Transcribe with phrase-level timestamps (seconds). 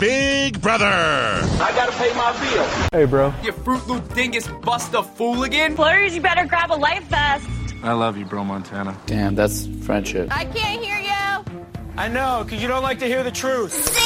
[0.00, 0.84] Big Brother.
[0.86, 2.64] I gotta pay my bill.
[2.92, 3.32] Hey, bro.
[3.42, 5.76] You Fruit Loop dingus bust a fool again?
[5.76, 7.48] Flurs, you better grab a life vest.
[7.82, 8.98] I love you, bro, Montana.
[9.06, 10.28] Damn, that's friendship.
[10.30, 11.62] I can't hear you.
[11.96, 13.96] I know, because you don't like to hear the truth.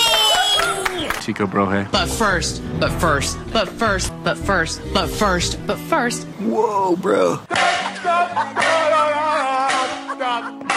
[1.23, 1.87] Chico, bro, hey.
[1.91, 6.25] But first, but first, but first, but first, but first, but first.
[6.41, 7.41] Whoa, bro.
[10.19, 10.72] Don't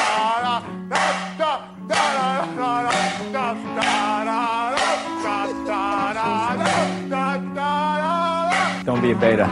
[9.06, 9.46] be a beta.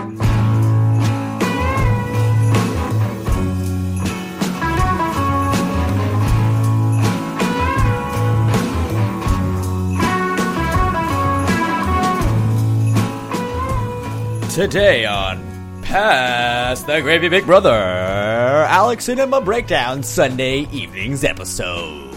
[14.54, 15.42] Today on
[15.82, 22.12] Pass the Gravy Big Brother, Alex Cinema Breakdown Sunday evenings episode.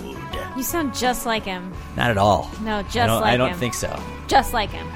[0.56, 1.70] You sound just like him.
[1.96, 2.50] Not at all.
[2.62, 3.58] No, just I don't, like I don't him.
[3.58, 4.02] think so.
[4.26, 4.86] Just like him.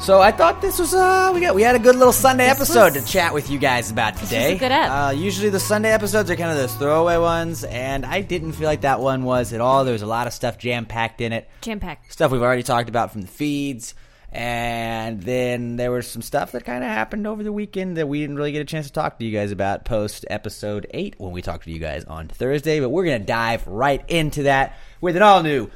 [0.00, 2.56] So I thought this was uh we got we had a good little Sunday This
[2.56, 4.56] episode was- to chat with you guys about today.
[4.56, 4.90] good ep.
[4.90, 8.66] Uh, usually the Sunday episodes are kind of those throwaway ones, and I didn't feel
[8.66, 9.84] like that one was at all.
[9.84, 11.48] There was a lot of stuff jam packed in it.
[11.60, 12.10] Jam packed.
[12.12, 13.94] stuff we've already talked about from the feeds.
[14.32, 18.20] And then there was some stuff that kind of happened over the weekend that we
[18.20, 21.32] didn't really get a chance to talk to you guys about post episode 8 when
[21.32, 22.78] we talked to you guys on Thursday.
[22.80, 25.68] But we're going to dive right into that with an all new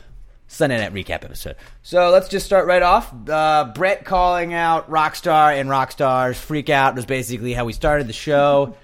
[0.47, 1.57] Sunday Night Recap episode.
[1.83, 3.13] So let's just start right off.
[3.29, 8.13] Uh, Brett calling out Rockstar and Rockstar's freak out was basically how we started the
[8.13, 8.77] show.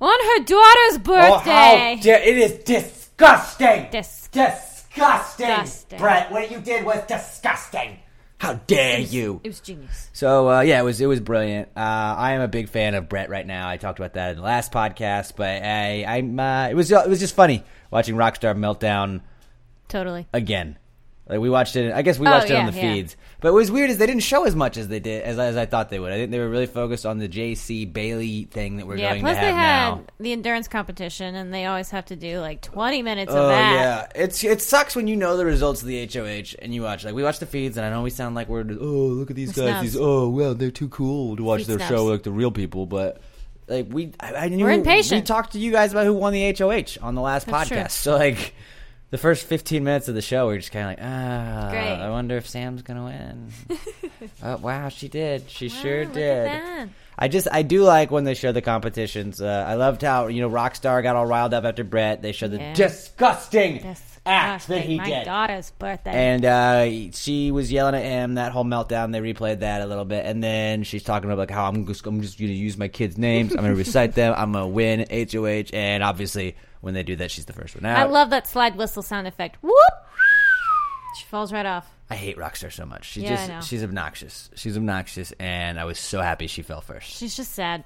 [0.00, 1.98] On her daughter's Oh, how birthday.
[2.02, 3.88] dare- it is disgusting!
[3.90, 5.46] Dis- disgusting!
[5.46, 5.98] Disgusting.
[5.98, 7.98] Brett, what you did was disgusting!
[8.38, 9.40] How dare you!
[9.42, 10.10] it was genius.
[10.12, 11.68] So uh, yeah, it was it was brilliant.
[11.76, 13.68] Uh, I am a big fan of Brett right now.
[13.68, 17.08] I talked about that in the last podcast, but I I'm uh, it was it
[17.08, 19.22] was just funny watching Rockstar meltdown
[19.88, 20.26] Totally.
[20.32, 20.78] again.
[21.30, 21.92] Like we watched it.
[21.92, 22.94] I guess we Oh, watched it on the yeah.
[22.94, 23.14] feeds.
[23.42, 25.58] But what was weird is they didn't show as much as they did as, as
[25.58, 26.10] I thought they would.
[26.10, 29.20] I think they were really focused on the JC Bayleigh thing that we're Yeah, going
[29.20, 30.04] plus to they had now.
[30.18, 33.74] the endurance competition, and they always have to do like 20 minutes Oh of that.
[34.16, 37.04] yeah, it's it sucks when you know the results of the HOH and you watch
[37.04, 39.36] like we watch the feeds and I know we sound like we're oh look at
[39.36, 39.82] these The guys snubs.
[39.82, 41.90] these oh well they're too cool to watch Feed their snubs.
[41.94, 43.20] show like the real people but
[43.66, 45.24] like we I, I knew We're impatient.
[45.24, 47.82] we talked to you guys about who won the HOH on the last That's podcast
[47.82, 47.86] true.
[47.90, 48.54] so like
[49.10, 51.94] the first 15 minutes of the show we are just kind of like ah Great.
[51.94, 53.52] I wonder if Sam's gonna win
[54.42, 56.90] oh, wow she did she sure did.
[57.20, 59.40] I just I do like when they show the competitions.
[59.40, 62.22] Uh, I loved how you know Rockstar got all riled up after Brett.
[62.22, 62.74] They showed the Yeah.
[62.74, 64.22] disgusting Disgusting.
[64.24, 66.12] act that he My did, daughter's birthday.
[66.12, 68.34] and uh, she was yelling at him.
[68.34, 69.10] That whole meltdown.
[69.10, 72.06] They replayed that a little bit, and then she's talking about like how I'm just
[72.06, 73.50] I'm just gonna use my kids' names.
[73.50, 74.32] I'm gonna recite them.
[74.36, 77.98] I'm gonna win HOH, and obviously when they do that, she's the first one out.
[77.98, 79.56] I love that slide whistle sound effect.
[79.62, 79.74] Whoop!
[81.18, 81.88] She falls right off.
[82.10, 83.04] I hate Rockstar so much.
[83.06, 83.60] She Yeah, I just know.
[83.62, 84.50] she's obnoxious.
[84.54, 87.08] She's obnoxious, and I was so happy she fell first.
[87.10, 87.84] She's just sad.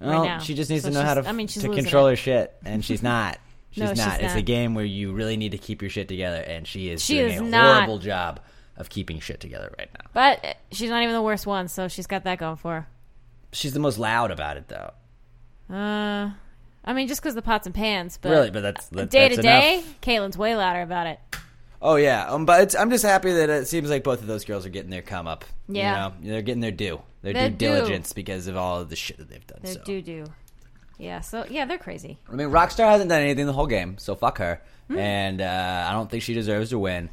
[0.00, 0.38] Well, now.
[0.38, 2.06] she just needs So to know how she's- to, I mean, she's to losing control
[2.06, 2.10] it.
[2.10, 3.38] her shit, and she's not.
[3.70, 3.96] She's No, not.
[3.96, 4.44] she's It's a not.
[4.44, 7.32] game where you really need to keep your shit together, and she is She doing
[7.32, 7.74] is a not.
[7.76, 8.40] horrible job
[8.76, 10.10] of keeping shit together right now.
[10.12, 12.88] But uh, she's not even the worst one, so she's got that going for her.
[13.52, 14.92] She's the most loud about it, though.
[15.74, 16.30] Uh,
[16.84, 19.36] I mean, just because the pots and pans, but Really, but that's- that- day that's
[19.36, 19.74] to day.
[19.74, 20.00] enough.
[20.00, 21.18] Kaitlyn's way louder about it.
[21.80, 24.44] Oh yeah, um, but it's, I'm just happy that it seems like both of those
[24.44, 25.44] girls are getting their come up.
[25.68, 26.12] Yeah.
[26.20, 26.32] you know?
[26.34, 27.66] they're getting their due, their Their due due.
[27.74, 29.58] diligence because of all of the shit that they've done.
[29.62, 29.80] They so.
[29.84, 30.24] do do.
[30.98, 32.18] Yeah, so yeah, they're crazy.
[32.30, 34.62] I mean, Rockstar hasn't done anything the whole game, so fuck her.
[34.88, 34.98] Hmm.
[34.98, 37.10] And uh, I don't think she deserves to win.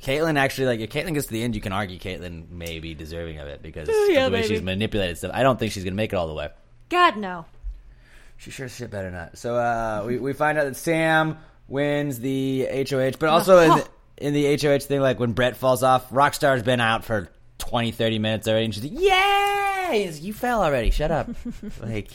[0.00, 2.94] Kaitlyn actually, like, if Kaitlyn gets to the end, you can argue Kaitlyn may be
[2.94, 4.48] deserving of it because yeah, of the way maybe.
[4.54, 5.32] she's manipulated stuff.
[5.34, 6.50] I don't think she's going to make it all the way.
[6.88, 7.44] God no.
[8.42, 9.38] She sure shit better not.
[9.38, 11.38] So uh, we, we find out that Sam
[11.68, 13.88] wins the HOH, but also in the,
[14.18, 18.18] in the HOH thing, like when Brett falls off, Rockstar's been out for 20, 30
[18.18, 20.10] minutes already, and she's like, Yay!
[20.20, 20.90] You fell already.
[20.90, 21.28] Shut up.
[21.80, 22.08] like,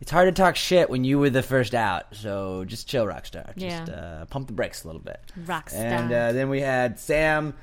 [0.00, 2.16] it's hard to talk shit when you were the first out.
[2.16, 3.56] So just chill, Rockstar.
[3.56, 3.94] Just Yeah.
[3.94, 5.20] uh, pump the brakes a little bit.
[5.44, 5.74] Rockstar.
[5.74, 7.54] And uh, then we had Sam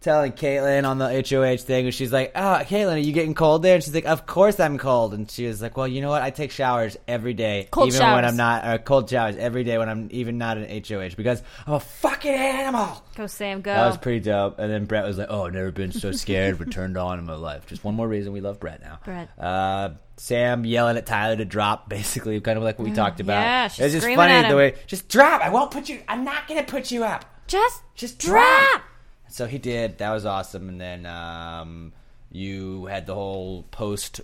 [0.00, 3.34] telling Kaitlyn on the HOH thing, and she's like, ah, "Oh, Kaitlyn, are you getting
[3.34, 6.00] cold there?" And she's like, "Of course I'm cold." And she was like, "Well, you
[6.00, 6.22] know what?
[6.22, 8.24] I take showers every day, Cold even when.
[8.24, 11.74] I'm not, or cold showers every day when I'm even not an HOH because I'm
[11.74, 13.72] a fucking animal." Go Sam, go.
[13.72, 14.58] That was pretty dope.
[14.58, 17.24] And then Brett was like, "Oh, I've never been so scared or turned on in
[17.24, 19.00] my life." Just one more reason we love Brett now.
[19.04, 19.28] Brett.
[19.38, 23.20] Uh, Sam yelling at Tyler to drop, basically, kind of like what we mm, talked
[23.20, 23.40] about.
[23.40, 25.42] yeah, she's it's just funny the way, just drop.
[25.42, 26.00] I won't put you.
[26.08, 27.24] I'm not gonna put you up.
[27.46, 28.70] just Just drop.
[28.70, 28.82] drop.
[29.28, 29.98] So he did.
[29.98, 30.68] That was awesome.
[30.68, 31.92] And then um,
[32.30, 34.20] you had the whole post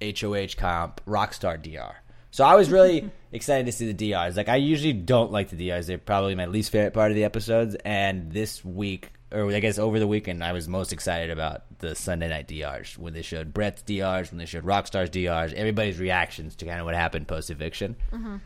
[0.00, 1.94] HOH comp Rockstar DR.
[2.30, 4.36] So I was really excited to see the DRs.
[4.36, 5.86] Like I usually don't like the DRs.
[5.86, 7.76] They're probably my least favorite part of the episodes.
[7.84, 11.94] And this week or I guess over the weekend, I was most excited about the
[11.94, 16.54] Sunday night DRs when they showed Brett's DRs, when they showed Rockstar's DRs, everybody's reactions
[16.56, 17.96] to kind of what happened post eviction.
[18.12, 18.36] Mm-hmm.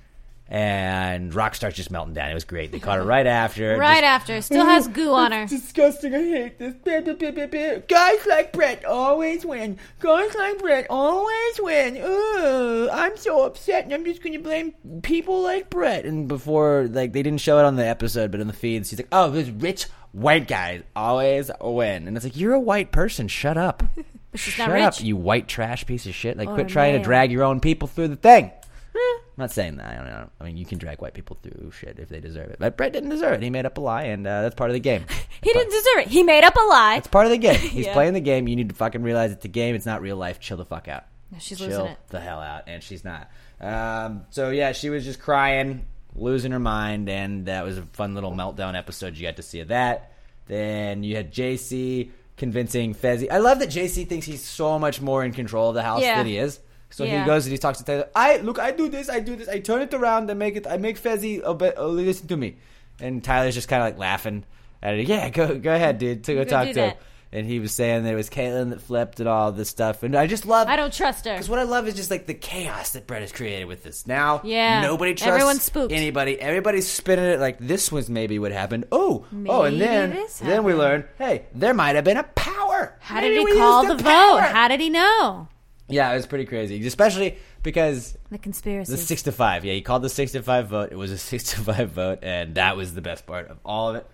[0.48, 2.30] And Rockstar's just melting down.
[2.30, 2.70] It was great.
[2.70, 3.76] They caught her right after.
[3.86, 4.40] Right just- after.
[4.42, 5.46] Still has goo on her.
[5.48, 6.14] disgusting.
[6.14, 7.82] I hate this.
[7.88, 9.78] Guys like Brett always win.
[9.98, 11.98] Guys like Brett always win.
[12.00, 14.72] Ugh, I'm so upset, and I'm just going to blame
[15.02, 16.04] people like Brett.
[16.04, 19.00] And before, like, they didn't show it on the episode, but in the feeds, he's
[19.00, 23.26] like, "Oh, this rich white guys always win." And it's like, you're a white person.
[23.26, 23.82] Shut up.
[24.34, 26.36] Shut up, you white trash piece of shit.
[26.36, 28.52] Like, Or quit oh, trying to drag your own people through the thing.
[28.98, 29.92] I'm not saying that.
[29.92, 30.30] I don't know.
[30.40, 32.56] I mean, you can drag white people through shit if they deserve it.
[32.58, 33.42] But Brett didn't deserve it.
[33.42, 35.04] He made up a lie, and uh, that's part of the game.
[35.42, 36.08] He didn't deserve it.
[36.08, 36.96] He made up a lie.
[36.96, 37.58] It's part of the game.
[37.60, 37.92] He's Yeah.
[37.92, 38.48] playing the game.
[38.48, 39.74] You need to fucking realize it's a game.
[39.74, 40.40] It's not real life.
[40.40, 41.04] Chill the fuck out.
[41.30, 41.88] No, she's Chill losing it.
[41.88, 43.30] Chill the hell out, and she's not.
[43.60, 45.84] Um, so yeah, she was just crying,
[46.16, 49.16] losing her mind, and that was a fun little meltdown episode.
[49.16, 50.12] You got to see of that.
[50.46, 53.30] Then you had JC convincing Fessy.
[53.30, 56.16] I love that JC thinks he's so much more in control of the house Yeah.
[56.16, 56.60] than he is.
[56.96, 57.20] So Yeah.
[57.20, 58.08] he goes and he talks to Tyler.
[58.16, 60.66] I look, I do this, I do this, I turn it around, I make it,
[60.66, 62.56] I make Fessy obey, uh, listen to me.
[63.00, 64.44] And Tyler's just kind of like laughing
[64.82, 65.06] at it.
[65.06, 66.24] Yeah, go go ahead, dude.
[66.24, 66.94] To go, Go talk to him.
[67.32, 70.04] And he was saying that it was Kaitlyn that flipped and all this stuff.
[70.04, 70.68] And I just love.
[70.68, 71.32] I don't trust her.
[71.34, 74.06] Because what I love is just like the chaos that Brett has created with this.
[74.06, 74.80] Now, Yeah.
[74.80, 75.92] nobody trusts Everyone's spooked.
[75.92, 76.40] anybody.
[76.40, 78.86] Everybody's spinning it like this was maybe what happened.
[78.90, 82.96] Oh, oh, and then then we learned, hey, there might have been a power.
[83.00, 84.40] How Maybe did he call the used vote?
[84.40, 85.48] How did he know?
[85.88, 88.90] Yeah, it was pretty crazy, especially because The conspiracy.
[88.92, 89.64] the six to five.
[89.64, 90.90] Yeah, he called the six to five vote.
[90.92, 93.90] It was a six to five vote, and that was the best part of all
[93.90, 94.06] of it.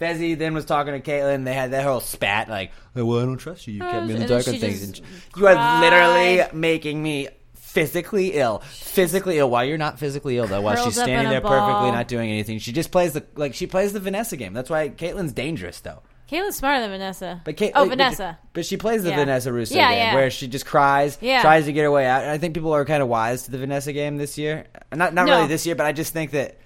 [0.00, 1.44] Fessy then was talking to Kaitlyn.
[1.44, 3.74] They had that whole spat, like, "Oh, "Well, I don't trust you.
[3.74, 4.82] You kept me in the dark on things.
[4.82, 5.00] And
[5.36, 8.58] you are literally making me physically ill.
[8.70, 9.48] Physically ill.
[9.48, 12.58] While you're not physically ill, though, while she's standing there perfectly, not doing anything.
[12.58, 14.54] She just plays the like she plays the Vanessa game.
[14.54, 16.02] That's why Kaitlyn's dangerous, though.
[16.32, 17.40] Kaitlyn's smarter than Vanessa.
[17.44, 18.38] But Kate, oh, like, Vanessa.
[18.52, 19.16] But she plays the Yeah.
[19.16, 20.14] Vanessa Rousso Yeah, game, yeah.
[20.14, 21.42] where she just cries, Yeah.
[21.42, 22.22] tries to get her way out.
[22.22, 24.64] And I think people are kind of wise to the Vanessa game this year.
[24.92, 25.36] Not not No.
[25.36, 26.56] really this year, but I just think that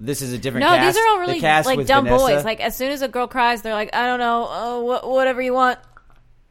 [0.00, 0.66] this is a different.
[0.66, 0.94] No, cast.
[0.94, 2.44] these are all really like dumb Vanessa- boys.
[2.44, 5.40] Like as soon as a girl cries, they're like, I don't know, uh, wh- whatever
[5.40, 5.78] you want.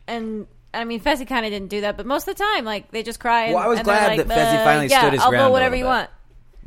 [0.07, 2.89] And I mean, Fessy kind of didn't do that, but most of the time, like
[2.91, 3.45] they just cry.
[3.45, 5.43] And, Well, I was glad like, that Fessy uh, finally yeah, stood his I'll ground
[5.43, 6.09] a vote whatever you want.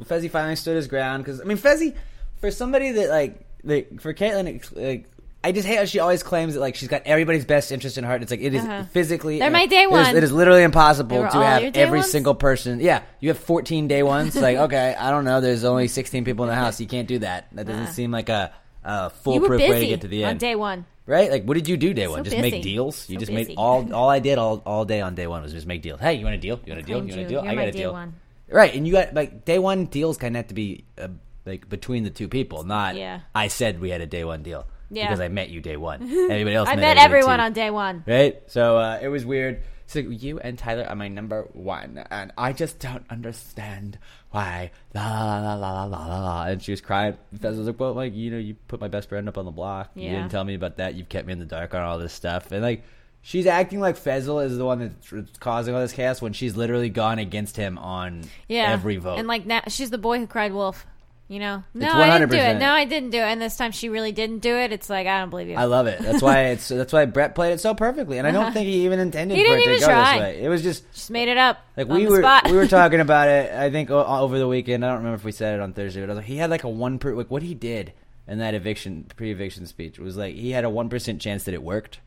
[0.04, 1.94] Fessy finally stood his ground because I mean Fessy,
[2.40, 5.06] for somebody that like, like for Kaitlyn, like.
[5.44, 8.04] I just hate how she always claims that like she's got everybody's best interest in
[8.04, 8.20] heart.
[8.22, 8.82] It's like it is Uh-huh.
[8.90, 9.38] physically.
[9.38, 10.16] They're my day it is- one.
[10.16, 12.10] It is literally impossible to have every ones?
[12.10, 12.80] single person.
[12.80, 14.34] Yeah, you have 14 day ones.
[14.40, 15.40] like okay, I don't know.
[15.40, 16.80] There's only 16 people in the house.
[16.80, 17.46] You can't do that.
[17.52, 18.52] That doesn't seem like a,
[18.82, 20.40] a foolproof way to get to the on end.
[20.40, 20.84] day one.
[21.08, 21.30] Right?
[21.30, 22.24] Like, what did you do day one?
[22.24, 23.08] So just make deals.
[23.08, 23.50] You So just busy.
[23.50, 23.92] made all.
[23.94, 26.00] All I did all all day on day one was just make deals.
[26.00, 26.58] Hey, you want a deal?
[26.66, 26.96] You want a deal?
[26.96, 27.42] You want a deal?
[27.44, 27.92] You're I got a deal.
[27.92, 28.14] one.
[28.48, 31.08] Right, and you got like day one deals kind of have to be uh,
[31.44, 32.96] like between the two people, not.
[32.96, 33.20] Yeah.
[33.32, 35.06] I said we had a day one deal Yeah.
[35.06, 36.02] because I met you day one.
[36.30, 36.68] Everybody else.
[36.68, 38.04] I met met everyone on day one.
[38.06, 39.62] Right, so uh, it was weird.
[39.88, 43.98] So you and Tyler are my number one, and I just don't understand
[44.30, 44.72] why.
[44.94, 46.44] La la la la la la la.
[46.46, 47.16] And she was crying.
[47.40, 49.52] Fez was like, "Well, like you know, you put my best friend up on the
[49.52, 49.90] block.
[49.94, 50.94] You didn't tell me about that.
[50.94, 52.82] You've kept me in the dark on all this stuff." And like,
[53.22, 56.88] she's acting like Fezzle is the one that's causing all this chaos when she's literally
[56.90, 58.72] gone against him on Yeah.
[58.72, 59.18] every vote.
[59.20, 60.84] And like now, she's the boy who cried wolf.
[61.28, 62.58] You know, no, I didn't do it.
[62.58, 63.22] No, I didn't do it.
[63.24, 64.70] And this time she really didn't do it.
[64.70, 65.56] It's like I don't believe you.
[65.56, 65.98] I love it.
[66.00, 68.84] That's why it's that's why Brett played it so perfectly, and I don't think he
[68.84, 70.12] even intended He for it didn't to even go try.
[70.12, 70.42] this way.
[70.44, 71.58] It was just Just made it up.
[71.76, 72.44] Like on we the were, spot.
[72.48, 73.52] we were talking about it.
[73.52, 74.84] I think o- over the weekend.
[74.84, 76.48] I don't remember if we said it on Thursday, but I was like, he had
[76.50, 77.92] like a one per like what he did
[78.28, 81.62] in that eviction pre-eviction speech was like he had a one percent chance that it
[81.62, 81.98] worked,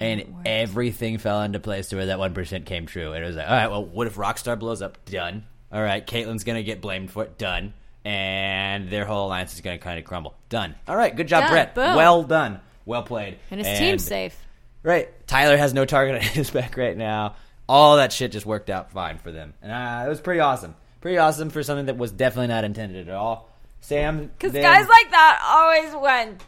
[0.00, 3.12] and everything fell into place to where that one percent came true.
[3.12, 4.98] And it was like, all right, well, what if Rockstar blows up?
[5.04, 5.44] Done.
[5.70, 7.38] All right, Kaitlyn's gonna get blamed for it.
[7.38, 7.72] Done.
[8.08, 10.34] And their whole alliance is gonna kind of crumble.
[10.48, 10.74] Done.
[10.88, 11.50] All right, good job, Done.
[11.52, 11.74] Brett.
[11.74, 11.94] Boom.
[11.94, 12.60] Well done.
[12.86, 13.38] Well played.
[13.50, 14.34] and his team's safe.
[14.82, 15.10] Right.
[15.26, 17.36] Tyler has no target on his back right now.
[17.68, 19.52] All that shit just worked out fine for them.
[19.60, 20.74] And uh, it was pretty awesome.
[21.02, 23.50] Pretty awesome for something that was definitely not intended at all.
[23.82, 24.28] Sam.
[24.38, 26.38] Because then- guys like that always win.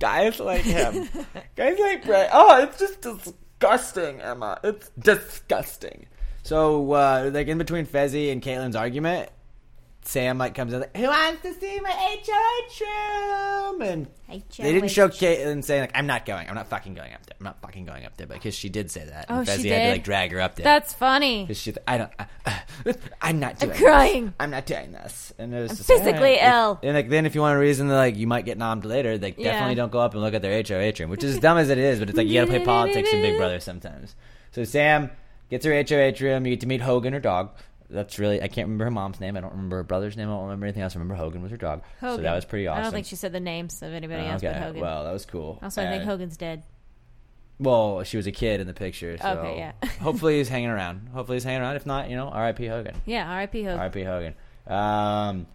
[0.00, 1.08] Guys like him.
[1.56, 2.28] guys like Brett.
[2.32, 4.58] Oh, it's just disgusting, Emma.
[4.62, 6.06] It's disgusting.
[6.42, 9.30] So, uh, like, in between Fessy and Kaitlyn's argument,
[10.02, 13.82] Sam, like, comes in like, Who wants to see my HOH room?
[13.82, 16.48] And they didn't show Kaitlyn saying, like, I'm not going.
[16.48, 17.36] I'm not fucking going up there.
[17.38, 18.26] I'm not fucking going up there.
[18.26, 19.26] Because she did say that.
[19.28, 20.64] Oh, and she Fessy had to, like, drag her up there.
[20.64, 21.42] That's funny.
[21.44, 22.52] Because she, I don't, uh,
[23.20, 23.72] I'm not doing.
[23.72, 24.24] I'm crying.
[24.26, 24.34] This.
[24.40, 25.34] I'm not doing this.
[25.38, 26.54] And it was I'm just, physically alright.
[26.54, 26.80] ill.
[26.82, 29.18] And like, then if you want a reason that like you might get nommed later,
[29.18, 29.52] like Yeah.
[29.52, 31.68] definitely don't go up and look at their HOH room, which is as dumb as
[31.68, 31.98] it is.
[31.98, 34.14] But it's like you got to play politics in Big Brother sometimes.
[34.52, 35.10] So Sam
[35.50, 36.46] gets her HOH room.
[36.46, 37.50] You get to meet Hogan, her dog.
[37.90, 39.36] That's really I can't remember her mom's name.
[39.36, 40.28] I don't remember her brother's name.
[40.28, 40.94] I don't remember anything else.
[40.94, 41.82] I remember Hogan was her dog.
[42.00, 42.16] Hogan.
[42.16, 42.80] So that was pretty awesome.
[42.80, 44.52] I don't think she said the names of anybody else okay.
[44.52, 44.80] but Hogan.
[44.80, 45.58] Well, that was cool.
[45.62, 46.62] also, I think Hogan's dead.
[47.58, 49.18] Well, she was a kid in the picture.
[49.18, 49.88] So Okay, yeah.
[50.00, 51.10] hopefully he's hanging around.
[51.12, 51.76] Hopefully he's hanging around.
[51.76, 52.66] If not, you know, R.I.P.
[52.66, 52.94] Hogan.
[53.04, 53.62] Yeah, R.I.P.
[53.64, 53.78] Hogan.
[53.78, 54.02] R.I.P.
[54.02, 54.34] Hogan.
[54.66, 55.46] Um,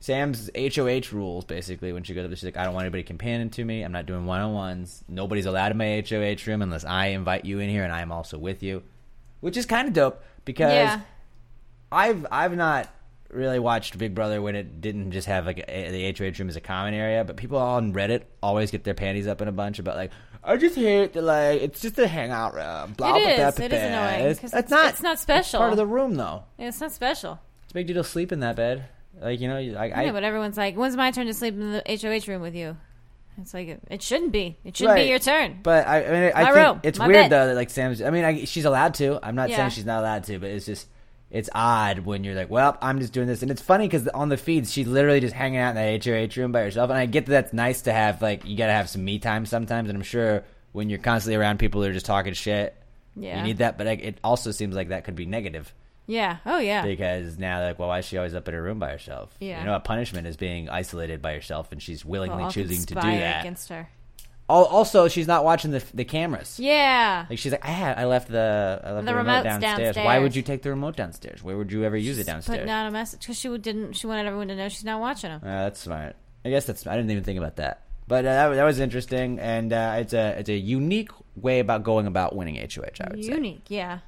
[0.00, 3.50] Sam's HOH rules basically when she goes up, she's like, I don't want anybody comparing
[3.50, 3.82] to me.
[3.84, 5.04] I'm not doing one on ones.
[5.08, 8.10] Nobody's allowed in my HOH room unless I invite you in here and I am
[8.10, 8.82] also with you,
[9.38, 11.00] which is kind of dope because Yeah.
[11.92, 12.88] I've I've not
[13.30, 16.56] really watched Big Brother when it didn't just have like a, the HOH room as
[16.56, 19.78] a common area, but people on Reddit always get their panties up in a bunch
[19.78, 20.10] about like.
[20.44, 22.94] I just hate that, like, it's just a hangout room.
[22.94, 23.36] Blah, It blah, is.
[23.36, 23.78] blah, It blah, is blah.
[23.78, 24.90] annoying, It's, it's it's- not.
[24.90, 25.60] it's not It's special.
[25.60, 26.42] part of the room, though.
[26.58, 27.38] Yeah, it's not special.
[27.62, 28.86] It's a big deal to sleep in that bed.
[29.20, 31.72] Like you know, like I, yeah, but everyone's like, "When's my turn to sleep in
[31.72, 32.76] the HOH room with you?"
[33.40, 34.58] It's like it shouldn't be.
[34.64, 35.04] It shouldn't Right.
[35.04, 35.60] be your turn.
[35.62, 37.30] But I, I mean, I My think room, it's my weird bed.
[37.30, 38.02] though that like Sam's.
[38.02, 39.20] I mean, I, she's allowed to.
[39.22, 39.58] I'm not Yeah.
[39.58, 40.88] saying she's not allowed to, but it's just
[41.32, 44.28] it's odd when you're like, well, I'm just doing this, and it's funny because on
[44.28, 47.06] the feeds she's literally just hanging out in the HOH room by herself, and I
[47.06, 48.20] get that that's nice to have.
[48.22, 51.36] Like you got to have some me time sometimes, and I'm sure when you're constantly
[51.36, 52.76] around people that are just talking shit,
[53.16, 53.38] Yeah.
[53.38, 53.76] you need that.
[53.78, 55.72] But like, it also seems like that could be negative.
[56.06, 56.38] Yeah.
[56.44, 56.84] Oh yeah.
[56.84, 59.34] Because now, like, well, why is she always up in her room by herself?
[59.40, 59.60] Yeah.
[59.60, 62.94] You know, a punishment is being isolated by herself, and she's willingly Well, choosing to
[62.94, 63.40] do that.
[63.42, 63.88] against her.
[64.50, 66.58] Al- Also, she's not watching the the cameras.
[66.60, 67.26] Yeah.
[67.30, 69.96] Like she's like, I had, I left the, I left The the, remote remote's downstairs.
[69.96, 71.42] Why would you take the remote downstairs?
[71.42, 72.58] Where would you ever use it downstairs?
[72.58, 73.94] Putting out a message because she didn't.
[73.94, 75.40] She wanted everyone to know she's not watching them.
[75.42, 76.16] Uh, that's smart.
[76.44, 76.86] I guess that's.
[76.86, 77.84] I didn't even think about that.
[78.08, 81.82] But uh, that, that was interesting, and uh, it's a it's a unique way about
[81.84, 83.00] going about winning HOH.
[83.00, 83.32] I would say.
[83.32, 83.64] Unique.
[83.68, 84.00] Yeah.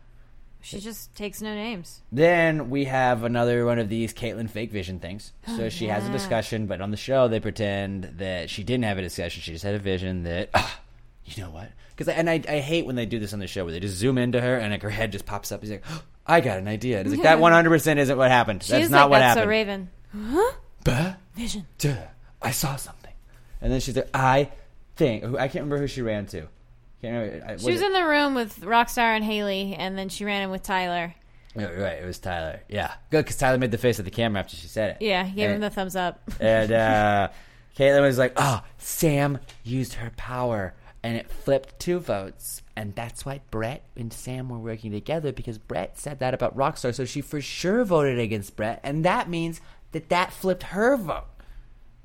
[0.65, 2.01] She just takes no names.
[2.11, 5.33] Then we have another one of these Kaitlyn fake vision things.
[5.47, 8.85] Oh, So she has a discussion, but on the show they pretend that she didn't
[8.85, 9.43] have a discussion.
[9.43, 10.81] She just had a vision that, ah,
[11.27, 11.71] you know what?
[11.97, 13.97] Because and I, I hate when they do this on the show where they just
[13.97, 15.61] zoom into her and like her head just pops up.
[15.61, 16.99] He's like, "Oh, I got an idea.
[16.99, 18.63] And It's like that one hundred percent isn't what happened.
[18.63, 19.45] She That's not like what that's happened.
[19.45, 20.51] so Raven.
[20.83, 21.67] Bah, Vision.
[21.79, 21.95] duh,
[22.43, 23.13] I saw something.
[23.61, 24.51] And then she's like, I
[24.97, 26.49] think I can't remember who she ran to.
[27.05, 27.59] Can't remember.
[27.59, 30.51] She was it- in the room with Rockstar and Haleigh, and then she ran in
[30.51, 31.15] with Tyler.
[31.57, 32.03] Yeah, right.
[32.03, 32.61] It was Tyler.
[32.69, 35.05] Yeah, good because Tyler made the face at the camera after she said it.
[35.05, 36.21] Yeah, he gave him the thumbs up.
[36.41, 37.29] and uh,
[37.79, 43.25] Kaitlyn was like, "Oh, Sam used her power, and it flipped two votes, and that's
[43.25, 47.21] why Brett and Sam were working together because Brett said that about Rockstar, so she
[47.21, 49.61] for sure voted against Brett, and that means
[49.93, 51.27] that that flipped her vote."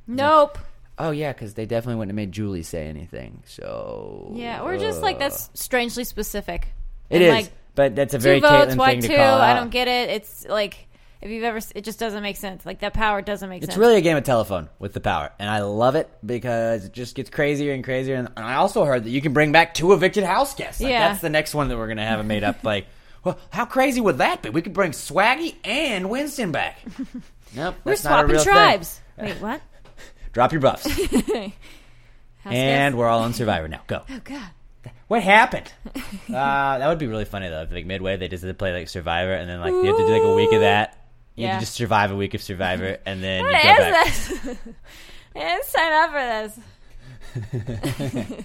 [0.05, 0.57] Nope.
[0.99, 3.41] Oh yeah, because they definitely wouldn't have made Julie say anything.
[3.45, 5.51] So Yeah, or just like that's uh.
[5.53, 6.67] strangely specific.
[7.09, 9.15] it And, is, like but that's a two very votes, Kaitlyn why thing to two?
[9.15, 9.55] call I out.
[9.59, 10.09] don't get it.
[10.09, 10.87] It's like
[11.21, 12.65] if you've ever, it just doesn't make sense.
[12.65, 13.75] Like that power doesn't make It's sense.
[13.75, 16.93] It's really a game of telephone with the power, and I love it because it
[16.93, 18.15] just gets crazier and crazier.
[18.15, 20.81] And I also heard that you can bring back two evicted house guests.
[20.81, 21.09] Like, Yeah.
[21.09, 22.63] that's the next one that we're gonna have a made up.
[22.63, 22.87] Like,
[23.23, 24.49] well, how crazy would that be?
[24.49, 26.77] We could bring Swaggy and Winston back.
[27.55, 29.01] Nope, We're that's not a swapping real tribes.
[29.17, 29.59] Wait, what?
[30.33, 30.85] Drop your buffs,
[32.45, 33.81] and we're all on Survivor now.
[33.87, 34.03] Go.
[34.09, 34.49] oh god.
[35.07, 35.71] What happened?
[36.29, 37.63] uh, that would be really funny though.
[37.63, 40.11] If, like midway, they just play like Survivor, and then like you have to do
[40.13, 40.95] like a week of that.
[41.35, 41.59] You have Yeah.
[41.59, 44.05] to just survive a week of Survivor, and then What you go is back.
[44.43, 44.57] this?
[45.35, 46.19] I didn't sign up for
[48.29, 48.43] this.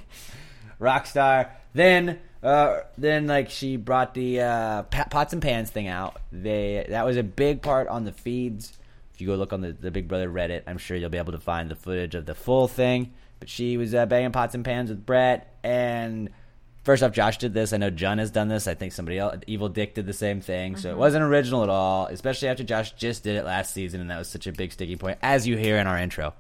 [0.80, 1.50] Rockstar.
[1.74, 6.20] Then, uh, then like she brought the uh, pots and pans thing out.
[6.32, 8.72] They that was a big part on the feeds.
[9.14, 11.33] If you go look on the, the Big Brother Reddit, I'm sure you'll be able
[11.33, 13.12] to find the footage of the full thing.
[13.40, 15.56] But she was uh, banging pots and pans with Brett.
[15.62, 16.30] And
[16.83, 17.73] first off, Josh did this.
[17.73, 18.66] I know John has done this.
[18.66, 20.76] I think somebody else, Evil Dick, did the same thing.
[20.76, 22.06] So it wasn't original at all.
[22.06, 24.99] Especially after Josh just did it last season, and that was such a big sticking
[24.99, 26.35] point, as you hear in our intro.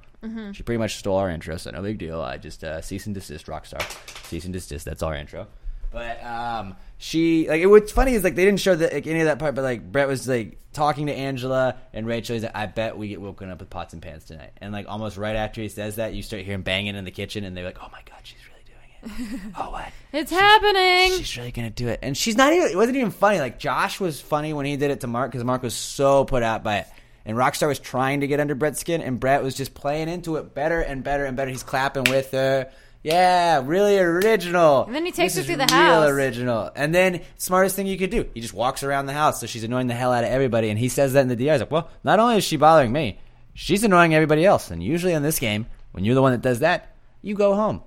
[0.52, 2.20] She pretty much stole our intro, so no big deal.
[2.22, 3.82] I just uh, cease and desist, Rockstar.
[4.26, 4.86] Cease and desist.
[4.86, 5.46] That's our intro.
[5.92, 9.20] But um, she like it, what's funny is like they didn't show the, like, any
[9.20, 12.32] of that part, but like Brett was like talking to Angela and Rachel.
[12.32, 14.88] He's like, "I bet we get woken up with pots and pans tonight." And like
[14.88, 17.66] almost right after he says that, you start hearing banging in the kitchen, and they're
[17.66, 19.40] like, "Oh my god, she's really doing it!
[19.58, 19.92] oh what?
[20.14, 21.18] It's happening.
[21.18, 22.70] She's really gonna do it." And she's not even.
[22.70, 23.38] It wasn't even funny.
[23.38, 26.42] Like Josh was funny when he did it to Mark because Mark was so put
[26.42, 26.86] out by it.
[27.26, 30.36] And Rockstar was trying to get under Brett's skin, and Brett was just playing into
[30.36, 31.50] it better and better and better.
[31.50, 32.70] He's clapping with her.
[33.04, 34.84] Yeah, really original.
[34.86, 36.08] And then he takes This her through the real house.
[36.08, 36.70] original.
[36.74, 39.62] And then smartest thing you could do, he just walks around the house, so she's
[39.62, 40.70] annoying the hell out of everybody.
[40.70, 41.52] And he says that in the DI.
[41.52, 43.18] He's like, well, not only is she bothering me,
[43.52, 44.70] she's annoying everybody else.
[44.70, 47.82] And usually in this game, when you're the one that does that, you go home.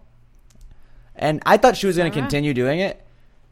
[1.16, 2.28] And I thought she was going to Uh-huh.
[2.28, 3.04] continue doing it.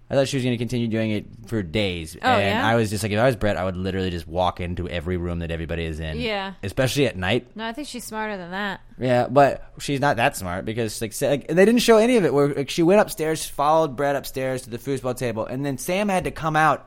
[0.09, 2.15] I thought she was going to continue doing it for days.
[2.21, 2.67] Oh, and yeah?
[2.67, 5.17] I was just like, if I was Brett, I would literally just walk into every
[5.17, 6.19] room that everybody is in.
[6.19, 6.53] Yeah.
[6.61, 7.55] Especially at night.
[7.55, 8.81] No, I think she's smarter than that.
[8.99, 12.33] Yeah, but she's not that smart because like, like they didn't show any of it.
[12.33, 16.07] Where like, she went upstairs, followed Brett upstairs to the foosball table, and then Sam
[16.07, 16.85] had to come out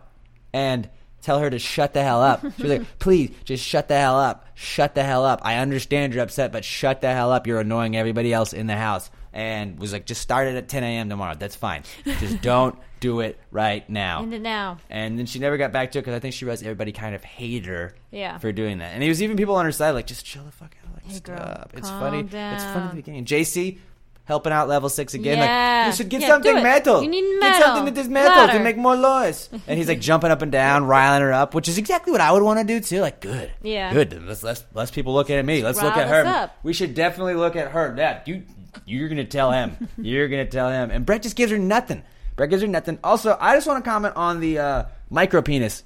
[0.52, 0.88] and
[1.20, 2.40] tell her to shut the hell up.
[2.40, 4.46] She was like, please, just shut the hell up.
[4.54, 5.40] Shut the hell up.
[5.42, 7.48] I understand you're upset, but shut the hell up.
[7.48, 9.10] You're annoying everybody else in the house.
[9.32, 11.08] And was like, just start it at 10 a.m.
[11.08, 11.34] tomorrow.
[11.38, 11.82] That's fine.
[12.04, 14.22] Just don't do it right now.
[14.22, 14.78] Into now.
[14.90, 17.14] And then she never got back to it because I think she realized everybody kind
[17.14, 18.38] of hated her Yeah.
[18.38, 18.92] for doing that.
[18.94, 20.94] And there was even people on her side like, just chill the fuck out.
[20.94, 21.72] Like, Hey, girl, stop.
[21.76, 22.20] It's calm funny.
[22.20, 23.24] It's funny at the beginning.
[23.26, 23.78] JC
[24.24, 25.38] helping out level six again.
[25.38, 25.86] Like, Yeah.
[25.86, 27.02] you should get Yeah, something metal.
[27.02, 27.48] You need metal.
[27.58, 29.48] Get something that does metal to make more noise.
[29.66, 32.32] And he's like jumping up and down, riling her up, which is exactly what I
[32.32, 33.00] would want to do too.
[33.00, 33.50] Like, good.
[33.62, 33.92] Yeah.
[33.92, 34.26] Good.
[34.26, 35.62] Let's, less, less people looking at me.
[35.62, 36.26] Let's look at her.
[36.26, 36.58] up.
[36.62, 37.94] We should definitely look at her.
[37.96, 38.42] Yeah, you,
[38.86, 39.88] you're gonna tell him.
[39.98, 40.90] you're gonna tell him.
[40.90, 42.02] And Brett just gives her nothing.
[42.36, 42.98] Brett gives her nothing.
[43.02, 45.82] Also, I just want to comment on the uh, micro penis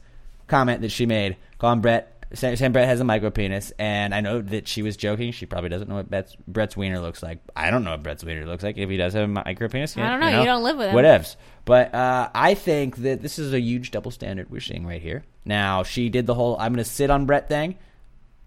[0.46, 4.20] comment that she made, calling Brett saying saying Brett has a micro penis, and I
[4.20, 5.32] know that she was joking.
[5.32, 7.38] She probably doesn't know what Brett's, Brett's wiener looks like.
[7.54, 8.78] I don't know what Brett's wiener looks like.
[8.78, 10.40] If he does have a micro penis, I don't know.
[10.40, 10.96] You don't live with him.
[10.96, 11.36] Whatevs.
[11.64, 15.24] But uh, I think that this is a huge double standard we're seeing right here.
[15.44, 17.76] Now she did the whole "I'm going to sit on Brett" thing.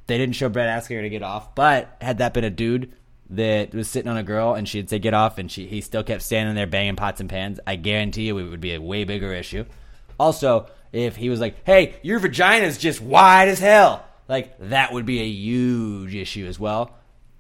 [0.08, 2.94] They didn't show Brett asking her to get off, but had that been a dude
[3.32, 6.04] that was sitting on a girl and she'd say get off, and she he still
[6.04, 9.04] kept standing there banging pots and pans, I guarantee you it would be a way
[9.04, 9.66] bigger issue.
[10.20, 15.06] Also, if he was like, "Hey, your vagina's just wide as hell," like that would
[15.06, 16.96] be a huge issue as well.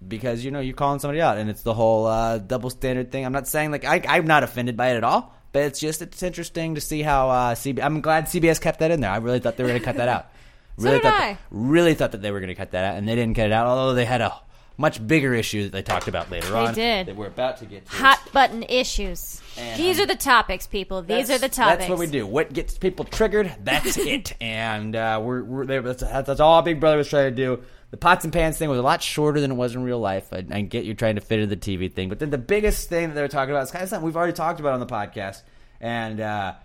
[0.06, 3.25] Because you know you're calling somebody out, and it's the whole uh, double standard thing.
[3.25, 6.01] I'm not saying like I, I'm not offended by it at all, but it's just
[6.01, 7.82] it's interesting to see how uh, CB.
[7.82, 9.10] I'm glad CBS kept that in there.
[9.10, 10.27] I really thought they were going to cut that out.
[10.77, 11.27] So Really did thought I.
[11.34, 13.46] That, really thought that they were going to cut that out, and they didn't cut
[13.46, 13.65] it out.
[13.65, 14.36] Although they had a
[14.77, 16.74] much bigger issue that they talked about later on.
[16.74, 17.08] They did.
[17.08, 17.91] That we're about to get to.
[17.96, 19.41] Hot button issues.
[19.58, 21.01] And, These um, are the topics, people.
[21.01, 21.79] These are the topics.
[21.79, 22.27] That's what we do.
[22.27, 23.53] What gets people triggered?
[23.63, 24.34] That's it.
[24.41, 25.82] And uh, we're, we're there.
[25.82, 27.63] That's, that's all Big Brother was trying to do.
[27.91, 30.34] The pots and pans thing was a lot shorter than it was in real life.
[30.34, 32.89] I, I get you're trying to fit in the TV thing, but then the biggest
[32.89, 34.79] thing that they were talking about is kind of something we've already talked about on
[34.82, 35.44] the podcast.
[35.79, 36.55] And uh,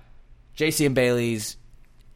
[0.56, 1.56] JC and Bayleigh's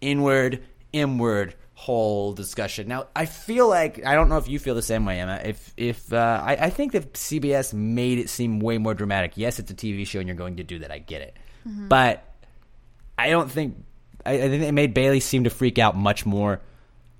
[0.00, 2.88] inward, inward whole discussion.
[2.88, 5.40] Now, I feel like I don't know if you feel the same way, Emma.
[5.44, 9.32] If if uh, I, I think that CBS made it seem way more dramatic.
[9.36, 10.90] Yes, it's a TV show, and you're going to do that.
[10.90, 11.36] I get it,
[11.88, 12.24] but
[13.18, 13.76] I don't think
[14.24, 16.60] I, I think it made Bayleigh seem to freak out much more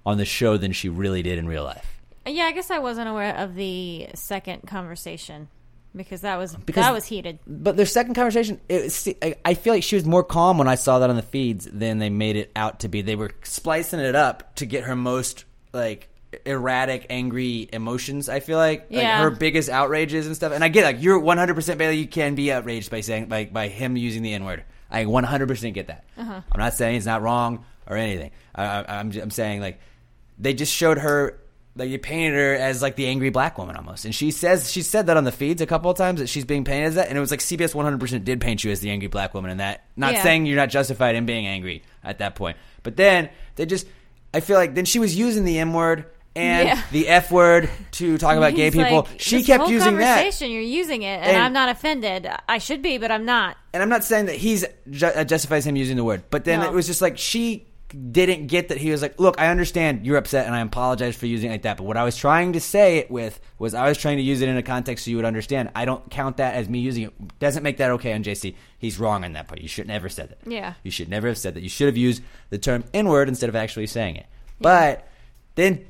[0.07, 1.87] on the show than she really did in real life.
[2.26, 5.48] Yeah, I guess I wasn't aware of the second conversation
[5.96, 7.38] because that was Because- that was heated.
[7.46, 10.68] But their second conversation, it, was- I- I feel like she was more calm when
[10.68, 13.02] I saw that on the feeds than they made it out to be.
[13.02, 16.09] They were splicing it up to get her most like
[16.46, 18.28] erratic, angry emotions.
[18.28, 19.22] I feel like, like Yeah.
[19.22, 20.52] her biggest outrages and stuff.
[20.52, 21.96] And I get like you're 100 percent Bayleigh.
[21.98, 24.64] You can be outraged by saying by by him using the N word.
[24.90, 26.04] I 100 percent get that.
[26.18, 26.40] Uh-huh.
[26.52, 28.30] I'm not saying it's not wrong or anything.
[28.54, 29.80] I, I, I'm I'm saying like
[30.38, 31.38] they just showed her
[31.76, 34.82] like you painted her as like the angry black woman almost, and she says she
[34.82, 37.08] said that on the feeds a couple of times that she's being painted as that,
[37.08, 39.50] and it was like CBS 100 percent did paint you as the angry black woman
[39.50, 39.84] in that.
[39.96, 40.22] Not Yeah.
[40.22, 43.87] saying you're not justified in being angry at that point, but then they just
[44.32, 46.06] I feel like then she was using the M word
[46.37, 46.82] and Yeah.
[46.90, 49.02] the F word to talk about gay people.
[49.02, 50.16] like, she kept using that.
[50.16, 52.28] conversation, You're using it, and, And- I'm not offended.
[52.48, 53.56] I should be, but I'm not.
[53.72, 56.58] and I'm not saying that he's ju- uh, justifies him using the word, but then
[56.60, 56.66] No.
[56.66, 60.16] it was just like she didn't get that he was like, "Look, I understand you're
[60.16, 62.61] upset, and I apologize for using it like that." But what I was trying to
[62.61, 65.16] say it with was I was trying to use it in a context so you
[65.16, 65.70] would understand.
[65.75, 67.38] I don't count that as me using it.
[67.38, 68.55] Doesn't make that okay on JC.
[68.79, 69.61] He's wrong on that part.
[69.61, 70.51] You should never have said that.
[70.51, 70.75] Yeah.
[70.83, 71.62] you should never have said that.
[71.62, 74.27] You should have used the term "n-word" instead of actually saying it.
[74.61, 75.07] But
[75.55, 75.87] then.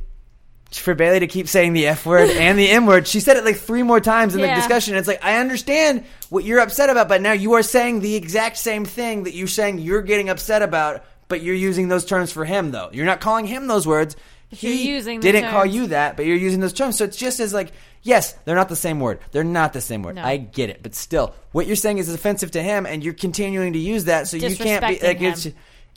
[0.72, 3.44] For Bayleigh to keep saying the F word and the M word, she said it
[3.44, 4.96] like three more times in the discussion.
[4.96, 8.56] It's like I understand what you're upset about, but now you are saying the exact
[8.56, 12.44] same thing that you're saying you're getting upset about, but you're using those terms for
[12.44, 12.90] him though.
[12.92, 14.14] You're not calling him those words.
[14.50, 16.96] He using the didn't call you that, but you're using those terms.
[16.96, 19.18] So it's just as like, yes, they're not the same word.
[19.32, 20.14] They're not the same word.
[20.14, 20.22] No.
[20.22, 23.72] I get it, but still, what you're saying is offensive to him, and you're continuing
[23.72, 24.28] to use that.
[24.28, 25.48] So you can't be Disrespecting like it's.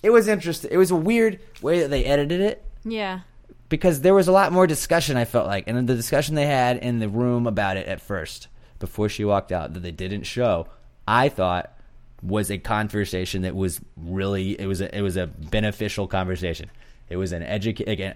[0.02, 0.71] It was interesting.
[0.73, 3.19] It was a weird way that they edited it Yeah.
[3.69, 5.17] because there was a lot more discussion.
[5.17, 8.47] I felt like, and the discussion they had in the room about it at first,
[8.80, 10.65] before she walked out, that they didn't show.
[11.08, 11.77] I thought
[12.22, 16.70] was a conversation that was really it was a, it was a beneficial conversation.
[17.10, 18.16] It was an educa- again,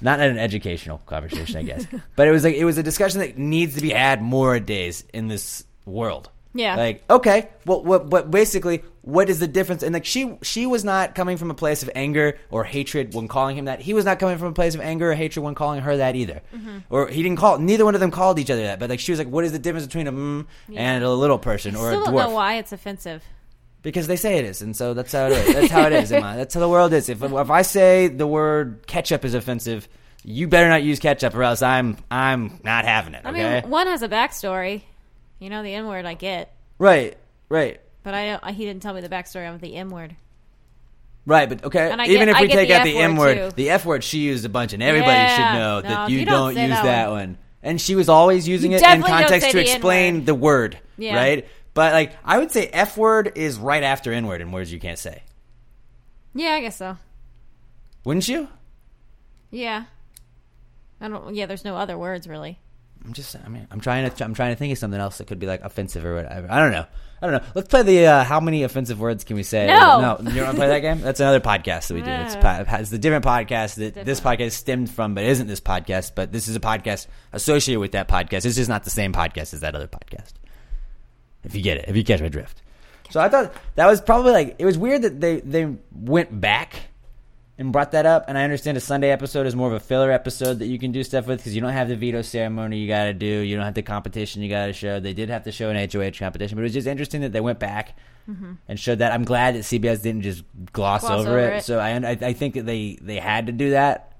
[0.00, 3.38] not an educational conversation, I guess, but it was like it was a discussion that
[3.38, 6.30] needs to be had more days in this world.
[6.54, 6.76] Yeah.
[6.76, 9.82] Like, okay, well, what, what, basically, what is the difference?
[9.82, 13.28] And like, she, she was not coming from a place of anger or hatred when
[13.28, 13.80] calling him that.
[13.80, 16.16] He was not coming from a place of anger or hatred when calling her that
[16.16, 16.40] either.
[16.54, 16.78] Mm-hmm.
[16.88, 17.58] Or he didn't call.
[17.58, 18.78] Neither one of them called each other that.
[18.78, 21.38] But like, she was like, what is the difference between a mm and a little
[21.38, 22.28] person or a Still don't dwarf?
[22.28, 23.22] know why it's offensive.
[23.82, 25.54] Because they say it is, and so that's how it is.
[25.54, 26.34] That's how it is, Emma.
[26.36, 27.08] That's how the world is.
[27.08, 29.88] If if I say the word ketchup is offensive,
[30.22, 33.22] you better not use ketchup, or else I'm I'm not having it.
[33.24, 34.82] I mean, one has a backstory.
[35.40, 37.16] You know, the N word I get, right,
[37.48, 37.80] right.
[38.02, 38.54] But I don't.
[38.54, 40.16] He didn't tell me the backstory of the M word.
[41.24, 41.86] Right, but okay.
[42.08, 44.48] Even get- if we take out the M word, the F word she used a
[44.48, 45.36] bunch, and everybody Yeah.
[45.36, 47.18] should know No, that you, you don't, don't use that that one.
[47.18, 47.38] one.
[47.62, 50.26] And she was always using You it in context to the explain N-word.
[50.26, 51.14] the word, Yeah.
[51.16, 51.48] right?
[51.74, 54.80] But like, I would say F word is right after N word in words you
[54.80, 55.22] can't say.
[56.34, 56.98] Yeah, I guess so.
[58.04, 58.48] Wouldn't you?
[59.52, 59.84] Yeah.
[61.00, 61.34] I don't.
[61.36, 62.58] Yeah, there's no other words really.
[63.04, 65.26] I'm just, I mean, I'm trying to, I'm trying to think of something else that
[65.26, 66.50] could be like offensive or whatever.
[66.50, 66.86] I don't know.
[67.20, 67.48] I don't know.
[67.54, 69.66] Let's play the uh, how many offensive words can we say?
[69.66, 70.00] No.
[70.00, 70.30] no.
[70.30, 71.00] You don't want to play that game?
[71.00, 72.10] That's another podcast that we do.
[72.10, 76.12] It's, po- it's the different podcast that this podcast stemmed from, but isn't this podcast.
[76.14, 78.44] But this is a podcast associated with that podcast.
[78.44, 80.32] It's just not the same podcast as that other podcast.
[81.44, 82.62] If you get it, if you catch my drift.
[83.10, 86.74] So I thought that was probably like it was weird that they they went back
[87.58, 88.24] and brought that up.
[88.28, 90.92] And I understand a Sunday episode is more of a filler episode that you can
[90.92, 93.26] do stuff with because you don't have the veto ceremony you got to do.
[93.26, 95.00] You don't have the competition you got to show.
[95.00, 97.40] They did have to show an HOH competition, but it was just interesting that they
[97.40, 97.96] went back
[98.28, 98.54] mm-hmm.
[98.68, 99.12] and showed that.
[99.12, 101.56] I'm glad that CBS didn't just gloss, Gloss over, over it.
[101.58, 101.64] it.
[101.64, 104.12] So I, I think that they they had to do that.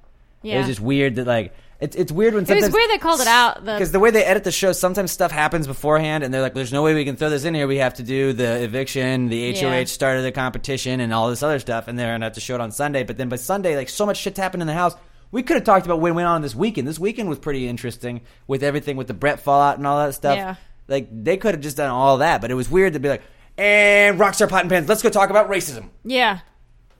[0.42, 2.98] It was just weird that like it's it's weird when It was sometimes weird they
[2.98, 3.64] called it out.
[3.64, 6.54] The because the way they edit the show, sometimes stuff happens beforehand, and they're like,
[6.54, 7.66] "There's no way we can throw this in here.
[7.66, 9.84] We have to do the eviction, the HOH Yeah.
[9.84, 12.54] start of the competition, and all this other stuff." And they're gonna have to show
[12.54, 13.02] it on Sunday.
[13.02, 14.94] But then by Sunday, like so much shit's happened in the house.
[15.32, 16.86] We could have talked about what went on this weekend.
[16.86, 20.36] This weekend was pretty interesting with everything with the Brett fallout and all that stuff.
[20.36, 20.54] Yeah.
[20.88, 23.22] Like they could have just done all that, but it was weird to be like,
[23.58, 26.40] "And Rockstar Pot and Pans, let's go talk about racism." yeah,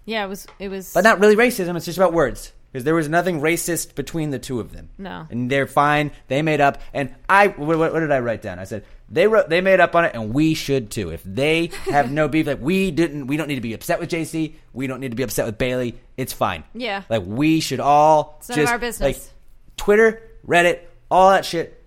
[0.07, 0.25] yeah.
[0.25, 0.47] It was.
[0.59, 0.93] It was.
[0.93, 1.77] But not really racism.
[1.77, 2.53] It's just about words.
[2.73, 4.89] Because there was nothing racist between the two of them.
[4.97, 5.27] No.
[5.31, 6.11] and they're fine.
[6.29, 7.49] They made up, and I.
[7.49, 8.59] What, what did I write down?
[8.59, 9.51] I said they wrote.
[9.51, 11.11] They made up on it, and we should too.
[11.11, 14.09] If they have no beef, like we didn't, we don't need to be upset with
[14.09, 14.55] JC.
[14.73, 15.95] We don't need to be upset with Bayleigh.
[16.17, 16.65] It's fine.
[16.73, 17.03] Yeah.
[17.11, 19.01] like we should all It's none of just our business.
[19.19, 20.81] like Twitter, Reddit,
[21.11, 21.79] all that shit.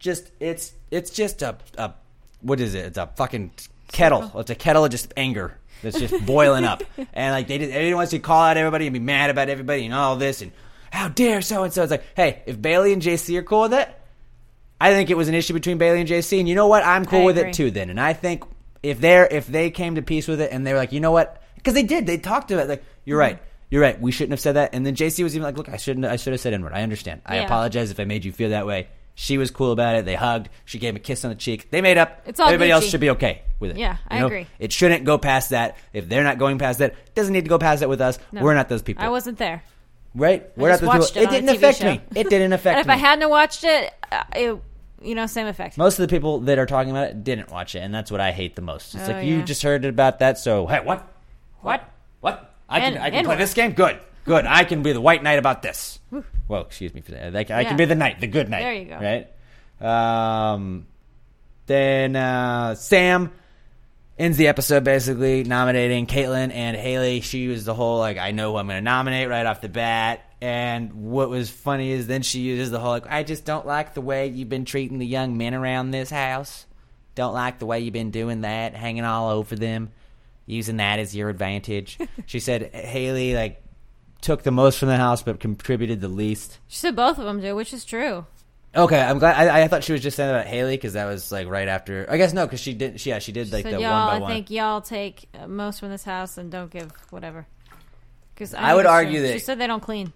[0.00, 1.92] Just it's it's just a, a
[2.40, 2.86] what is it?
[2.86, 3.52] It's a fucking
[3.92, 4.32] kettle.
[4.40, 6.82] It's a kettle of just anger that's just boiling up.
[7.12, 9.84] And like they did, everyone wants to call out everybody and be mad about everybody
[9.84, 10.50] and all this and
[10.90, 11.82] how dare so and so.
[11.82, 13.88] It's like, hey, if Bayleigh and JC are cool with it,
[14.80, 16.84] I think it was an issue between Bayleigh and JC, and you know what?
[16.84, 17.50] I'm cool I with agree.
[17.50, 17.70] it too.
[17.70, 18.42] Then, and I think
[18.82, 21.12] if they're if they came to peace with it and they were like, you know
[21.12, 21.40] what?
[21.54, 23.36] Because they did, they talked to it like, you're right.
[23.36, 23.44] Mm-hmm.
[23.70, 24.00] You're right.
[24.00, 24.74] We shouldn't have said that.
[24.74, 26.06] And then JC was even like, "Look, I shouldn't.
[26.06, 26.72] I should have said N word.
[26.74, 27.22] I understand.
[27.26, 27.44] I Yeah.
[27.44, 30.04] apologize if I made you feel that way." She was cool about it.
[30.04, 30.48] They hugged.
[30.64, 31.70] She gave him a kiss on the cheek.
[31.70, 32.22] They made up.
[32.26, 33.76] It's all Everybody else should be okay with it.
[33.76, 34.26] Yeah, You I know?
[34.26, 34.46] agree.
[34.58, 35.76] It shouldn't go past that.
[35.92, 38.18] If they're not going past that, it doesn't need to go past that with us.
[38.32, 38.42] No.
[38.42, 39.04] We're not those people.
[39.04, 39.62] I wasn't there.
[40.16, 40.44] right.
[40.56, 41.22] We're just not those watched people.
[41.22, 41.90] it on a didn't TV affect show.
[41.92, 42.00] me.
[42.16, 42.94] It didn't affect And if me.
[42.94, 44.60] I hadn't watched it, uh, it,
[45.00, 45.78] you know, same effect.
[45.78, 48.20] Most of the people that are talking about it didn't watch it, and that's what
[48.20, 48.94] I hate the most.
[48.96, 49.44] It's Oh, like you yeah.
[49.44, 51.06] just heard about that, so hey, what?
[51.60, 51.88] What?
[52.20, 52.52] What?
[52.68, 53.38] I can And- I can and play what?
[53.38, 53.72] this game.
[53.72, 54.46] Good, good.
[54.46, 55.98] I can be the white knight about this.
[56.48, 57.32] Well, excuse me for that.
[57.32, 57.68] Like, I Yeah.
[57.68, 58.62] can be the knight, the good knight.
[58.62, 58.98] There you go.
[59.00, 60.52] Right.
[60.54, 60.86] Um.
[61.66, 63.32] Then uh, Sam
[64.18, 67.22] ends the episode basically nominating Kaitlyn and Haleigh.
[67.22, 69.68] She was the whole like, I know who I'm going to nominate right off the
[69.70, 70.20] bat.
[70.42, 73.94] And what was funny is then she uses the whole like, I just don't like
[73.94, 76.66] the way you've been treating the young men around this house.
[77.14, 79.90] Don't like the way you've been doing that, hanging all over them,
[80.46, 81.98] using that as your advantage.
[82.26, 83.62] she said Haleigh like
[84.24, 86.58] took the most from the house but contributed the least.
[86.66, 88.26] She said both of them do, which is true.
[88.76, 89.48] Okay, I'm glad.
[89.48, 92.06] I, I thought she was just saying about Haleigh because that was like right after.
[92.10, 93.00] I guess no, because she did.
[93.00, 94.30] She, yeah, she did like said the y'all, one by I one.
[94.32, 97.46] think y'all take uh, most from this house and don't give whatever.
[98.34, 100.12] Because I would argue that- she said they don't clean.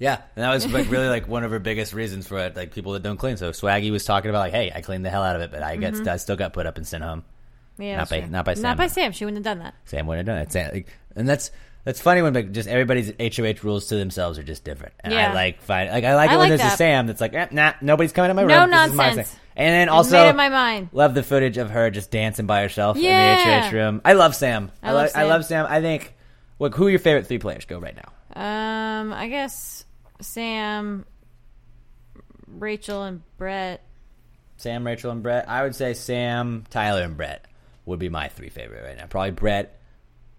[0.00, 2.72] Yeah, and that was like really like one of her biggest reasons for it, like
[2.72, 3.36] people that don't clean.
[3.36, 5.62] So Swaggy was talking about like, hey, I cleaned the hell out of it, but
[5.62, 7.22] I get I still got put up and sent home.
[7.78, 8.28] Yeah, Not by- true.
[8.30, 8.62] not by Sam.
[8.62, 9.12] Not by Sam.
[9.12, 9.74] She wouldn't have done that.
[9.84, 10.50] Sam wouldn't have done it.
[10.52, 11.52] Sam, like, and that's
[11.84, 14.94] that's funny when like just everybody's HOH rules to themselves are just different.
[15.00, 15.32] And I Yeah.
[15.34, 16.76] like find like I like I it when like there's a.
[16.76, 18.50] Sam that's like, eh, nah, nobody's coming to my room.
[18.50, 19.36] No This is my nonsense.
[19.56, 20.88] And then also made up my mind.
[20.92, 24.00] love the footage of her just dancing by herself in the HOH room.
[24.04, 24.72] I love Sam.
[24.82, 25.28] I I, love like I Sam.
[25.28, 25.66] love Sam.
[25.68, 26.14] I think.
[26.58, 27.64] Look, who are your favorite three players?
[27.64, 28.10] Go right now.
[28.40, 29.84] Um, I guess
[30.20, 31.04] Sam,
[32.46, 33.82] Rachel, and Brett.
[34.56, 35.48] Sam, Rachel, and Brett.
[35.48, 37.44] I would say Sam, Tyler, and Brett
[37.86, 39.06] would be my three favorite right now.
[39.06, 39.78] Probably Brett,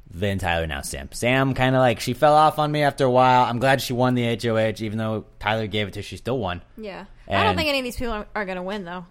[0.09, 1.09] then Tyler, now Sam.
[1.11, 3.43] Sam kind of like she fell off on me after a while.
[3.43, 6.03] I'm glad she won the HOH, even though Tyler gave it to her.
[6.03, 6.61] She still won.
[6.77, 9.05] Yeah, I don't think any of these people are, are going to win though.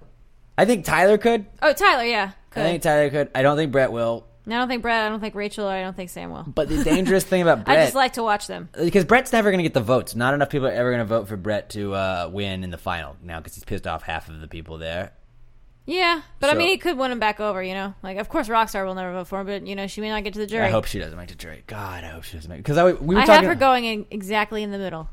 [0.56, 1.46] I think Tyler could.
[1.60, 3.30] Oh, Tyler, yeah, I think Tyler could.
[3.34, 4.26] I don't think Brett will.
[4.46, 5.04] No, I don't think Brett.
[5.04, 5.66] I don't think Rachel.
[5.66, 6.44] Or I don't think Sam will.
[6.46, 8.68] But the dangerous thing about Brett, I just like to watch them.
[8.74, 10.14] because Brett's never going to get the votes.
[10.14, 12.78] Not enough people are ever going to vote for Brett to uh, win in the
[12.78, 15.12] final now because he's pissed off half of the people there.
[15.86, 17.62] Yeah, but I mean, he could win him back over.
[17.62, 20.00] You know, like of course Rockstar will never vote for him, but you know she
[20.00, 20.64] may not get to the jury.
[20.64, 21.62] I hope she doesn't make the jury.
[21.66, 23.34] God, I hope she doesn't make because I we were I talking.
[23.42, 25.10] have her going in exactly in the middle.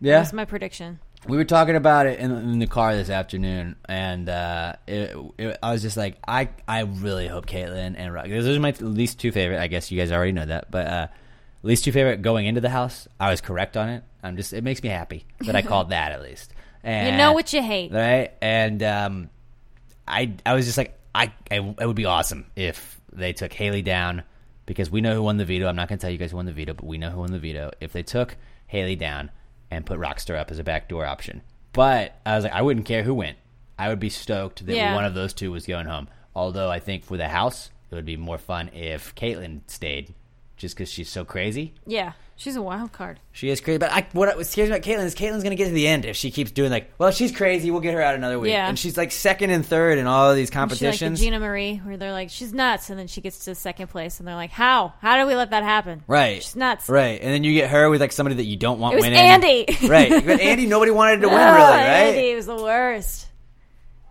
[0.00, 0.98] yeah, That's my prediction.
[1.28, 5.58] we were talking about it in, in the car this afternoon, and uh, it, it,
[5.62, 8.26] I was just like, I, I really hope Kaitlyn and Rock.
[8.28, 9.60] Those are my least two favorite.
[9.60, 11.06] I guess you guys already know that, but uh,
[11.62, 13.06] least two favorite going into the house.
[13.20, 14.02] I was correct on it.
[14.24, 14.52] I'm just.
[14.52, 16.52] It makes me happy that I called that at least.
[16.82, 17.92] And, You know what you hate.
[17.92, 18.32] right?
[18.42, 19.30] And um,
[20.06, 23.82] I, I was just like, I, I, it would be awesome if they took Haleigh
[23.84, 24.22] down
[24.66, 25.66] because we know who won the veto.
[25.66, 27.20] I'm not going to tell you guys who won the veto, but we know who
[27.20, 27.70] won the veto.
[27.80, 28.36] If they took
[28.72, 29.30] Haleigh down
[29.70, 33.02] and put Rockstar up as a backdoor option, but I was like, I wouldn't care
[33.02, 33.38] who went.
[33.78, 34.94] I would be stoked that Yeah.
[34.94, 36.08] one of those two was going home.
[36.34, 40.14] Although I think for the house, it would be more fun if Kaitlyn stayed,
[40.56, 41.74] just because she's so crazy.
[41.86, 43.20] Yeah, she's a wild card.
[43.32, 45.56] She is crazy, but I, what was scares me about Kaitlyn is Kaitlyn's going to
[45.56, 47.70] get to the end if she keeps doing like, well, she's crazy.
[47.70, 48.66] We'll get her out another week, Yeah.
[48.68, 51.16] and she's like second and third in all of these She like the.
[51.20, 54.26] Gina Marie, where they're like, she's nuts, and then she gets to second place, and
[54.26, 54.94] they're like, how?
[55.00, 56.02] How did we let that happen?
[56.06, 56.88] right, She's nuts.
[56.88, 59.02] Right, and then you get her with like somebody that you don't want It was
[59.04, 59.18] winning.
[59.18, 59.66] Andy.
[59.86, 62.14] right, but Andy, nobody wanted to win, really, right?
[62.16, 63.26] Andy was the worst.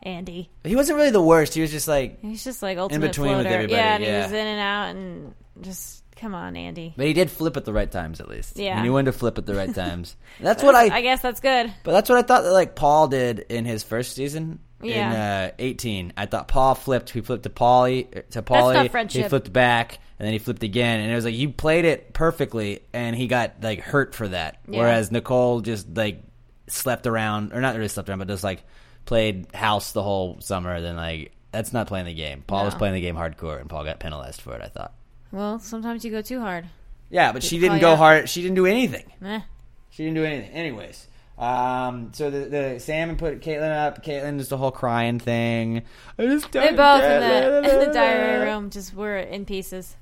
[0.02, 0.50] Andy.
[0.64, 1.54] He wasn't really the worst.
[1.54, 3.56] He was just like, He's just like ultimate between with floater.
[3.56, 6.94] everybody, yeah, and he was in and out, and just come on, Andy.
[6.96, 8.58] but he did flip at the right times at least.
[8.58, 8.76] Yeah.
[8.76, 10.16] and he wanted to flip at the right times.
[10.40, 11.74] That's what I I guess that's good.
[11.84, 14.60] But that's what I thought that like Paul did in his first season.
[14.82, 15.10] Yeah.
[15.10, 17.10] In uh, 18, I thought Paul flipped.
[17.10, 18.74] He flipped to Paulie to Paulie.
[18.74, 19.24] not friendship.
[19.24, 21.02] He flipped back, and then he flipped again.
[21.02, 24.60] And it was like you played it perfectly, and he got like hurt for that.
[24.68, 24.80] Yeah.
[24.80, 26.24] Whereas Nicole just like
[26.68, 28.64] slept around, or not really slept around, but just like
[29.06, 30.80] played house the whole summer.
[30.80, 32.44] Then like that's not playing the game.
[32.48, 34.62] Paul was playing the game hardcore, and Paul got penalized for it.
[34.62, 34.94] I thought.
[35.32, 36.66] Well, sometimes you go too hard.
[37.10, 38.30] Yeah, but she Did didn't go hard.
[38.30, 39.12] She didn't do anything.
[39.24, 39.42] Eh.
[39.90, 40.52] She didn't do anything.
[40.52, 44.04] Anyways, um, so the, the Sam put Kaitlyn up.
[44.04, 45.84] Kaitlyn just the whole crying thing.
[46.18, 49.96] I just They both in the, in the diary room just were in pieces.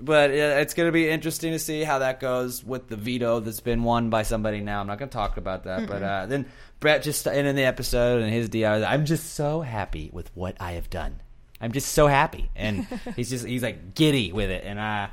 [0.00, 3.58] But it's going to be interesting to see how that goes with the veto that's
[3.58, 4.80] been won by somebody now.
[4.80, 5.88] I'm not going to talk about that.
[5.88, 6.46] But uh, then
[6.78, 8.84] Brett just ended the episode and his DR.
[8.86, 11.20] I'm just so happy with what I have done.
[11.60, 15.08] I'm just so happy, and he's just he's like giddy with it, and uh,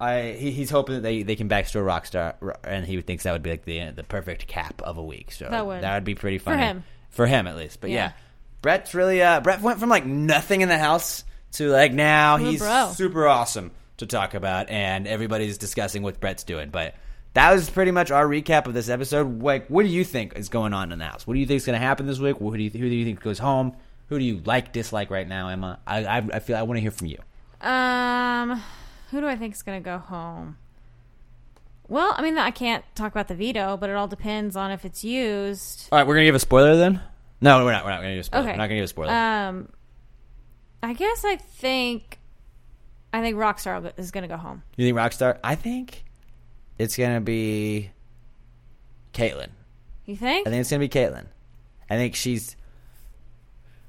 [0.00, 3.42] I he, he's hoping that they, they can backstore Rockstar, and he thinks that would
[3.42, 5.32] be like the the perfect cap of a week.
[5.32, 5.82] So That would.
[5.82, 6.84] that would be pretty funny for him.
[7.10, 7.80] for him at least.
[7.80, 8.12] But yeah, Yeah.
[8.62, 12.60] Brett's really uh, Brett went from like nothing in the house to like now he's
[12.60, 12.92] bro.
[12.94, 16.70] super awesome to talk about, and everybody's discussing what Brett's doing.
[16.70, 16.94] But
[17.34, 19.42] that was pretty much our recap of this episode.
[19.42, 21.26] Like, what do you think is going on in the house?
[21.26, 22.36] What do you think is going to happen this week?
[22.38, 23.74] Who do you who do you think goes home?
[24.12, 25.78] Who do you like dislike right now, Emma?
[25.86, 27.16] I I, I feel I want to hear from you.
[27.66, 28.62] Um,
[29.10, 30.58] who do I think is going to go home?
[31.88, 34.84] Well, I mean, I can't talk about the veto, but it all depends on if
[34.84, 35.88] it's used.
[35.90, 37.00] All right, we're gonna give a spoiler then.
[37.40, 37.86] No, we're not.
[37.86, 38.42] We're not gonna give a spoiler.
[38.42, 38.52] Okay.
[38.52, 39.12] We're not gonna give a spoiler.
[39.12, 39.68] Um,
[40.82, 42.18] I guess I think,
[43.14, 44.62] I think Rockstar is going to go home.
[44.76, 45.38] you think Rockstar?
[45.42, 46.04] I think
[46.78, 47.92] it's gonna be
[49.14, 49.48] Kaitlyn.
[50.04, 50.46] You think?
[50.46, 51.28] I think it's gonna be Kaitlyn.
[51.88, 52.56] I think she's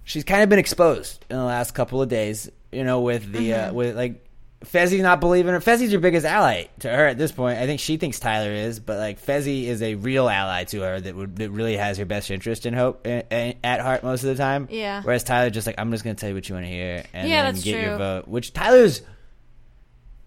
[0.03, 2.49] she's kind of been exposed in the last couple of days.
[2.71, 3.69] You know, with the Mm-hmm.
[3.69, 4.19] uh, with like
[4.65, 5.59] Fessy's not believing her.
[5.59, 7.59] Fessy's your biggest ally to her at this point.
[7.59, 10.99] I think she thinks Tyler is, but like Fessy is a real ally to her
[11.01, 14.23] that would that really has her best interest in hope in, in- at heart most
[14.23, 14.67] of the time.
[14.71, 15.01] Yeah.
[15.03, 17.27] Whereas Tyler just like I'm just gonna tell you what you want to hear and
[17.29, 17.97] Yeah, then that's get your true.
[17.97, 18.27] vote.
[18.27, 19.01] Which Tyler's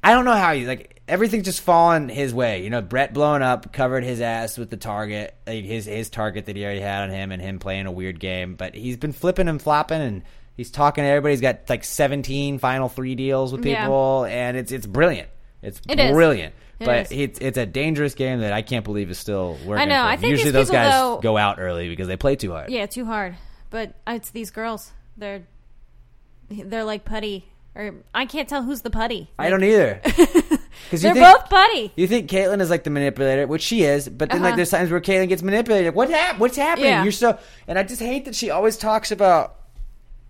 [0.06, 2.62] I don't know how he like everything's just fallen his way.
[2.64, 6.46] You know, Brett blowing up covered his ass with the target, like his his target
[6.46, 8.54] that he already had on him, and him playing a weird game.
[8.54, 10.22] But he's been flipping and flopping, and
[10.56, 11.32] he's talking to everybody.
[11.32, 13.82] He's got like seventeen final three deals with Yeah.
[13.82, 15.28] people, and it's it's brilliant.
[15.62, 16.12] It's It is.
[16.12, 16.54] brilliant.
[16.78, 17.12] It but is.
[17.12, 19.82] it's it's a dangerous game that I can't believe is still working.
[19.82, 20.02] I know.
[20.04, 22.70] I think usually those people, guys though- go out early because they play too hard.
[22.70, 23.36] Yeah, too hard.
[23.70, 24.92] But it's these girls.
[25.16, 25.42] They're
[26.50, 29.28] they're like putty, or I can't tell who's the putty.
[29.38, 30.00] I don't either.
[30.84, 31.90] Because They're both putty.
[31.96, 34.56] You think Kaitlyn is like the manipulator, which she is, but then like Uh-huh.
[34.56, 35.86] there's times where Kaitlyn gets manipulated.
[35.86, 36.90] Like, what hap- What's happening?
[36.90, 37.02] Yeah.
[37.02, 39.56] You're so, and I just hate that she always talks about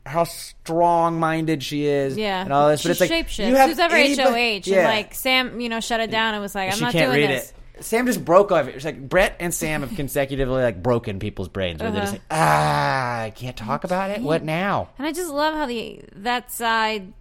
[0.06, 2.80] how strong-minded she is, Yeah, and all this.
[2.80, 3.48] She But it's like shapeshifts.
[3.48, 4.62] you have Who's ever anybody- HOH?
[4.70, 4.78] yeah.
[4.78, 7.12] And like Sam, you know, shut it down and was like, I'm she not can't
[7.12, 7.52] doing read this.
[7.78, 7.85] it.
[7.85, 8.76] Sam just broke off it.
[8.76, 11.82] It's like Brett and Sam have consecutively like broken people's brains.
[11.82, 12.22] Where they're just Uh-huh.
[12.37, 14.22] like, ah, I can't talk about it.
[14.22, 14.88] What now?
[14.96, 17.12] And I just love how the that side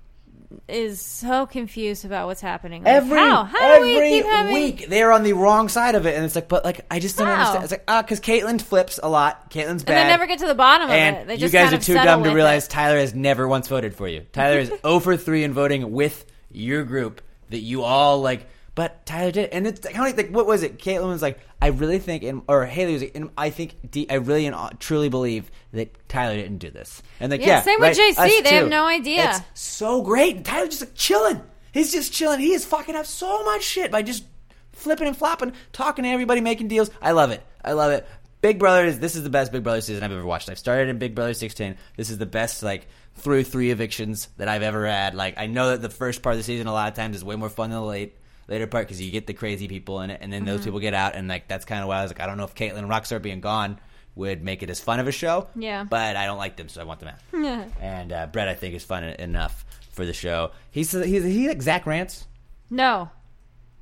[0.68, 2.84] is so confused about what's happening.
[2.84, 3.44] Like, Every how?
[3.44, 4.54] How we every keep having?
[4.54, 7.18] week they're on the wrong side of it, and it's like, but like I just
[7.18, 7.34] don't How?
[7.34, 7.64] understand.
[7.64, 9.50] It's like ah, because Kaitlyn flips a lot.
[9.52, 9.98] Kaitlyn's bad.
[9.98, 11.28] And they never get to the bottom of it.
[11.28, 12.72] They you just guys kind are too dumb to realize it.
[12.72, 14.22] Tyler has never once voted for you.
[14.32, 18.48] Tyler is 0 for 3 in voting with your group that you all like.
[18.76, 20.80] But Tyler did, and it's of like, like what was it?
[20.80, 24.08] Kaitlyn was like, I really think, and or Haleigh was like, and I think, de-
[24.08, 27.02] I really and uh, truly believe that Tyler didn't do this.
[27.20, 29.30] And like, Yeah, yeah, same with JC, they have no idea.
[29.32, 30.36] It's so great.
[30.36, 31.42] And Tyler just like chilling.
[31.72, 32.40] He's just chilling.
[32.40, 34.26] He is fucking up so much shit by just
[34.74, 36.92] flipping and flopping, talking to everybody, making deals.
[37.02, 37.44] I love it.
[37.64, 38.08] I love it.
[38.42, 40.52] Big Brother is this is the best Big Brother season I've ever watched.
[40.52, 41.78] I've started in Big Brother 16.
[41.98, 45.16] This is the best like through three evictions that I've ever had.
[45.16, 47.24] Like I know that the first part of the season a lot of times is
[47.24, 48.16] way more fun than the late
[48.48, 50.66] later part because you get the crazy people in it, and then those Mm-hmm.
[50.66, 52.44] people get out, and like that's kind of why I was like, I don't know
[52.46, 53.80] if Kaitlyn and Rockstar being gone
[54.16, 55.48] would make it as fun of a show.
[55.56, 55.84] Yeah.
[55.84, 57.20] but I don't like them, so I want them out.
[57.44, 57.66] Yeah.
[57.82, 60.52] And uh, Brett, I think, is fun enough for the show.
[60.72, 62.26] He's he's he like Zach Rance.
[62.70, 63.10] No,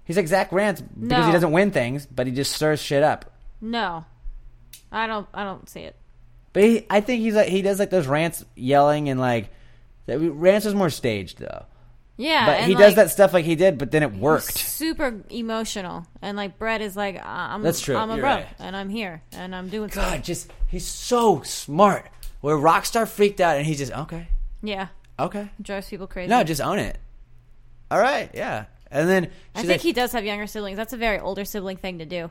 [0.06, 1.26] He's like Zach Rance because No.
[1.26, 3.32] he doesn't win things, but he just stirs shit up.
[3.62, 4.04] no,
[4.92, 5.28] I don't.
[5.34, 5.96] I don't see it.
[6.52, 9.50] But he, I think he's like he does like those rants, yelling and like
[10.06, 11.66] that- rants is more staged though.
[12.16, 14.56] Yeah, But and, he does like, that stuff like he did, but then it worked.
[14.58, 17.64] Super emotional, and like Brett is like, I'm.
[17.64, 18.48] That's true, I'm a bro, right.
[18.60, 20.22] and I'm here, and I'm doing God, something.
[20.22, 22.06] just he's so smart.
[22.42, 24.28] Where Rockstar freaked out and he's just okay,
[24.62, 26.30] Yeah, okay, drives people crazy.
[26.30, 26.98] no, just own it.
[27.90, 30.78] All right, yeah, and then I think like, he does have younger siblings.
[30.78, 32.30] That's a very older sibling thing to do.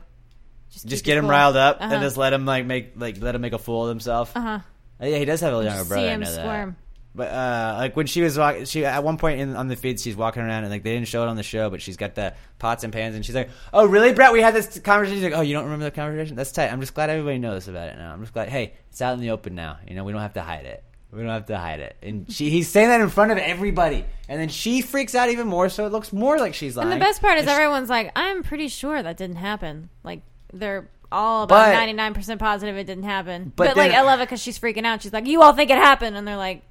[0.71, 1.31] Just, just get him cool.
[1.31, 1.93] riled up Uh-huh.
[1.93, 4.31] and just let him like make like let him make a fool of himself.
[4.35, 4.59] Uh huh.
[5.01, 6.07] Uh, Yeah, he does have a younger See brother.
[6.07, 6.73] I him know that.
[7.15, 9.99] But uh, like when she was walking, she at one point in on the feed,
[9.99, 12.15] she's walking around and like they didn't show it on the show, but she's got
[12.15, 14.33] the pots and pans, and she's like, "Oh, really, Brett?
[14.33, 16.35] We had this conversation." She's like, "Oh, you don't remember the conversation?
[16.35, 16.71] That's tight.
[16.73, 18.11] I'm just glad everybody knows about it now.
[18.13, 18.49] I'm just glad.
[18.49, 19.77] Hey, it's out in the open now.
[19.87, 20.83] You know, we don't have to hide it.
[21.11, 24.05] We don't have to hide it." And she, he's saying that in front of everybody,
[24.27, 26.91] and then she freaks out even more, so it looks more like she's lying.
[26.91, 29.89] And the best part is she- everyone's like, I'm pretty sure that didn't happen.
[30.03, 33.53] Like they're all about ninety nine percent positive it didn't happen.
[33.55, 35.03] But But, like I love it because she's freaking out.
[35.03, 36.63] She's like, you all think it happened, and they're like,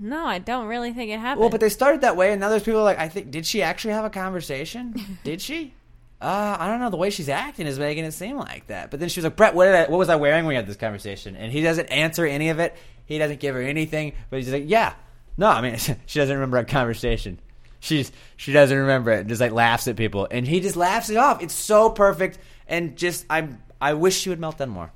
[0.00, 1.40] no, I don't really think it happened.
[1.40, 3.62] Well, but they started that way, and now there's people like, I think, did she
[3.62, 5.18] actually have a conversation?
[5.24, 5.74] did she?
[6.20, 6.90] Uh, I don't know.
[6.90, 8.90] The way she's acting is making it seem like that.
[8.90, 10.54] But then she was like, Brett, what, did I, what was I wearing when we
[10.56, 11.36] had this conversation?
[11.36, 12.74] And he doesn't answer any of it.
[13.04, 14.14] He doesn't give her anything.
[14.30, 14.94] But he's like, yeah.
[15.36, 17.38] No, I mean, she doesn't remember a conversation.
[17.80, 19.20] She's she doesn't remember it.
[19.20, 21.42] and Just like laughs at people, and he just laughs it off.
[21.42, 24.90] It's so perfect, and just I'm I wish she would melt down more.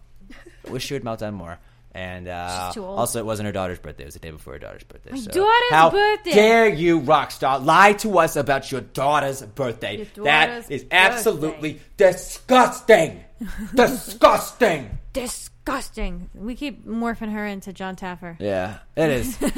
[0.67, 1.59] I wish she would melt down more.
[1.93, 2.99] And uh, She's too old.
[3.01, 4.05] also, it wasn't her daughter's birthday.
[4.05, 5.17] It was the day before her daughter's birthday.
[5.17, 6.33] so daughter's how birthday.
[6.33, 9.97] dare you, Rockstar, lie to us about your daughter's birthday?
[9.97, 13.25] Your daughter's that is absolutely disgusting.
[13.75, 14.99] disgusting.
[15.13, 16.31] disgusting.
[16.35, 18.37] We keep morphing her into John Taffer.
[18.39, 19.41] Yeah, it is.
[19.41, 19.49] My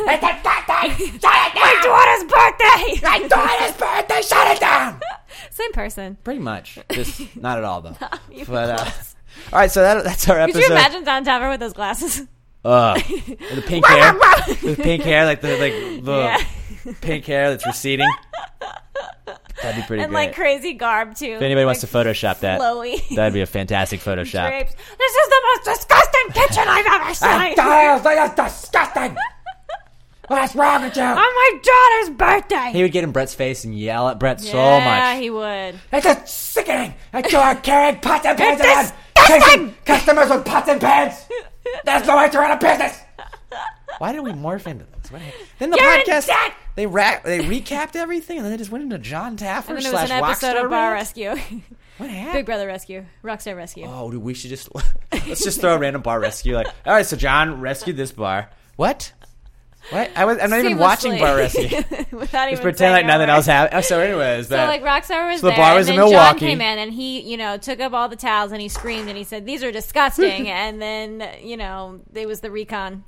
[1.83, 3.07] daughter's birthday.
[3.07, 4.23] My daughter's birthday.
[4.23, 5.01] Shut it down.
[5.51, 6.17] Same person.
[6.25, 7.97] Pretty much, just not at all though.
[8.49, 8.91] but uh,
[9.53, 10.61] all right, so that, that's our episode.
[10.61, 12.27] Could you imagine John Taffer with those glasses?
[12.65, 12.95] Uh,
[13.55, 14.13] the pink hair,
[14.63, 16.13] the pink hair, like the like the
[16.87, 16.93] Yeah.
[17.01, 18.09] pink hair that's receding.
[19.63, 20.27] That'd be pretty and great.
[20.27, 21.27] like crazy garb too.
[21.27, 23.01] if anybody wants to Photoshop that, flowy.
[23.15, 24.49] that'd be a fantastic Photoshop.
[24.49, 24.75] drapes.
[24.75, 27.55] This is the most disgusting kitchen I've ever seen.
[27.57, 29.17] That's disgusting.
[30.29, 31.03] What's wrong with you?
[31.03, 32.71] On my daughter's birthday.
[32.73, 34.85] He would get in Brett's face and yell at Brett so much.
[34.85, 35.79] yeah, he would.
[35.93, 38.93] It's just sickening I you are carrying pots and pans It's around,
[39.27, 41.15] chasing customers with pots and pans.
[41.85, 42.99] That's the way to run a business.
[43.99, 45.13] Why did we morph into this?
[45.13, 45.49] What happened?
[45.59, 46.55] Then the You're in podcast debt.
[46.75, 49.87] they ra- they recapped everything and then they just went into John Taffer And then
[49.87, 50.95] it slash was an episode Rockstar of Bar rant?
[50.95, 51.31] Rescue.
[51.99, 52.33] What happened?
[52.33, 53.05] Big Brother Rescue.
[53.23, 53.85] Rockstar Rescue.
[53.87, 54.71] Oh, dude, we should just
[55.13, 56.55] let's just throw a random bar rescue.
[56.55, 58.49] Like, all right, so John rescued this bar.
[58.77, 59.13] What?
[59.91, 60.11] What?
[60.17, 60.39] I was.
[60.41, 61.69] I'm not even watching bar rescue.
[62.13, 63.79] Without even Just pretend like nothing else happened.
[63.79, 66.01] Oh, so, anyways, So that, like Rockstar was So the there, bar was and in
[66.01, 66.39] then Milwaukee.
[66.41, 69.09] John came in and he, you know, took up all the towels and he screamed
[69.09, 73.05] and he said, "These are disgusting." and then, you know, it was the recon.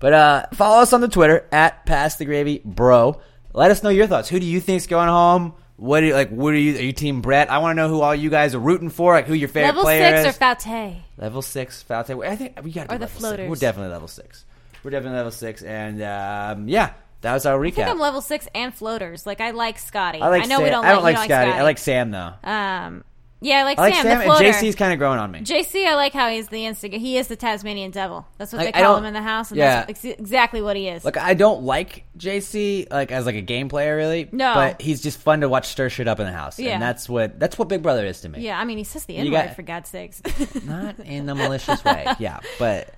[0.00, 3.20] But uh, follow us on the Twitter at Pass the Gravy Bro.
[3.54, 4.28] Let us know your thoughts.
[4.28, 5.54] Who do you think's going home?
[5.76, 6.30] What do you like?
[6.30, 6.76] What are you?
[6.76, 7.50] Are you Team Brett?
[7.50, 9.12] I want to know who all you guys are rooting for.
[9.14, 10.36] Like who your favorite Level player six is.
[10.36, 10.96] or Foutte.
[11.16, 12.26] level six, Foutte.
[12.26, 13.48] I think we got Or the level six.
[13.48, 14.44] We're definitely level six.
[14.86, 18.46] We're definitely level six, and um, yeah, that was our I think I'm level six
[18.54, 19.26] and floaters.
[19.26, 20.20] Like I like Scottie.
[20.20, 20.42] I like.
[20.42, 20.62] know Sam.
[20.62, 20.84] we don't.
[20.84, 21.50] I don't like, like you don't Scottie.
[21.50, 21.58] Scottie.
[21.60, 22.32] I like Sam though.
[22.44, 23.04] Um,
[23.40, 24.54] yeah, I like I like Sam, Sam, the and.
[24.54, 25.40] JC's kind of growing on me.
[25.40, 27.00] JC, I like how he's the instigator.
[27.00, 28.28] He is the Tasmanian devil.
[28.38, 29.84] That's what Like, they call him in the house, and yeah.
[29.86, 31.04] that's ex- exactly what he is.
[31.04, 34.28] Like I don't like JC like as like a game player really.
[34.30, 34.54] No.
[34.54, 36.74] but he's just fun to watch stir shit up in the house, Yeah.
[36.74, 38.40] and that's what that's what Big Brother is to me.
[38.42, 40.22] yeah, I mean, he says the N word for God's sakes.
[40.64, 42.06] not in a malicious way.
[42.20, 42.94] Yeah, but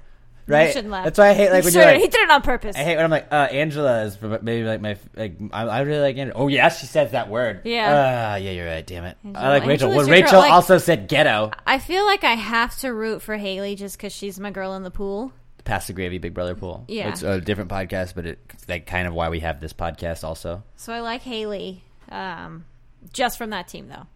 [0.52, 0.72] right.
[0.72, 1.04] shouldn't laugh.
[1.04, 2.00] That's why I hate like he, when you're like.
[2.00, 2.76] he did it on purpose.
[2.76, 5.37] I hate when I'm like, uh, Angela is maybe like my like.
[5.52, 6.40] I, I really like Angela.
[6.40, 7.62] Oh yeah, she says that word.
[7.64, 8.32] Yeah.
[8.34, 8.87] Uh, yeah, you're right.
[8.87, 9.16] Damn it.
[9.34, 9.88] I like Rachel.
[9.90, 10.38] Angela's Well, Rachel.
[10.40, 11.50] Like- also said ghetto.
[11.66, 14.82] I feel like I have to root for Haleigh just because she's my girl in
[14.82, 15.32] the pool.
[15.64, 16.84] Pass the gravy, Big Brother pool.
[16.88, 17.11] Yeah.
[17.11, 20.62] it's a different podcast, but it's like kind of why we have this podcast also.
[20.76, 22.64] So I like Haleigh, um,
[23.12, 24.07] just from that team though.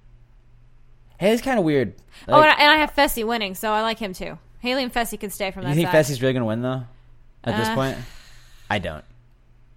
[1.19, 1.95] Hey, it's kind of weird.
[2.27, 4.39] oh, Like, and I, and I have Fessy winning, so I like him too.
[4.63, 6.05] Haleigh and Fessy can stay from that you think side.
[6.05, 6.85] Fessy's really gonna win though?
[7.45, 7.99] At this Uh, point,
[8.71, 9.05] I don't.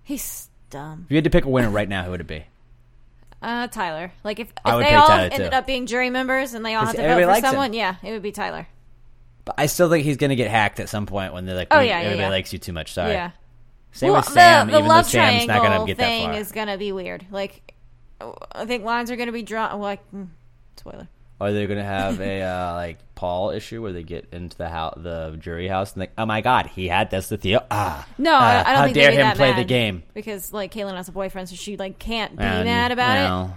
[0.03, 1.03] He's dumb.
[1.05, 2.45] If you had to pick a winner right now, who would it be?
[3.41, 4.11] Uh, Tyler.
[4.23, 5.57] Like if, I if would they pick all Tyler, ended too.
[5.57, 7.49] up being jury members and they all had to vote for likes him.
[7.51, 8.67] someone, yeah, it would be Tyler.
[9.45, 11.79] But I still think he's gonna get hacked at some point when they're like, Oh,
[11.79, 12.29] we- yeah, yeah, everybody yeah.
[12.29, 12.93] likes you too much.
[12.93, 13.11] Sorry.
[13.13, 13.31] Yeah.
[13.91, 14.67] Same with Sam.
[14.67, 16.33] the, the even love though Sam's not triangle gonna get that thing far.
[16.39, 17.25] is gonna be weird.
[17.31, 17.73] Like,
[18.51, 19.79] I think lines are gonna be drawn.
[19.79, 20.27] Like, mm,
[20.77, 21.07] spoiler.
[21.41, 24.69] Are they going to have a uh, like Paul issue where they get into the
[24.69, 27.59] house, the jury house, and like, oh my god, he had this with you.
[27.69, 30.03] Ah, No, uh, I, I don't how think dare him play the game?
[30.13, 33.17] because like Kaitlyn has a boyfriend, so she like can't be And, mad about
[33.49, 33.55] it.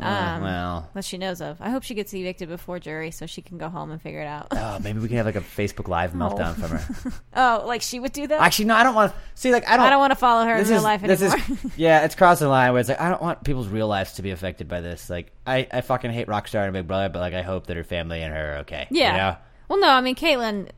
[0.00, 1.60] Well, Um, well, that she knows of.
[1.60, 4.26] I hope she gets evicted before jury so she can go home and figure it
[4.26, 4.48] out.
[4.50, 7.12] oh, maybe we can have like a Facebook Live meltdown from her.
[7.36, 8.40] oh, like she would do that?
[8.40, 9.52] Actually, no, I don't want to see.
[9.52, 9.86] Like, I don't.
[9.86, 11.58] I don't want to follow her in this real life this anymore.
[11.64, 14.14] is yeah, it's crossing the line where it's like I don't want people's real lives
[14.14, 15.08] to be affected by this.
[15.08, 17.84] Like, I, I fucking hate Rockstar and Big Brother, but like I hope that her
[17.84, 18.88] family and her are okay.
[18.90, 19.12] yeah.
[19.12, 19.36] you know?
[19.68, 20.70] Well, no, I mean Kaitlyn,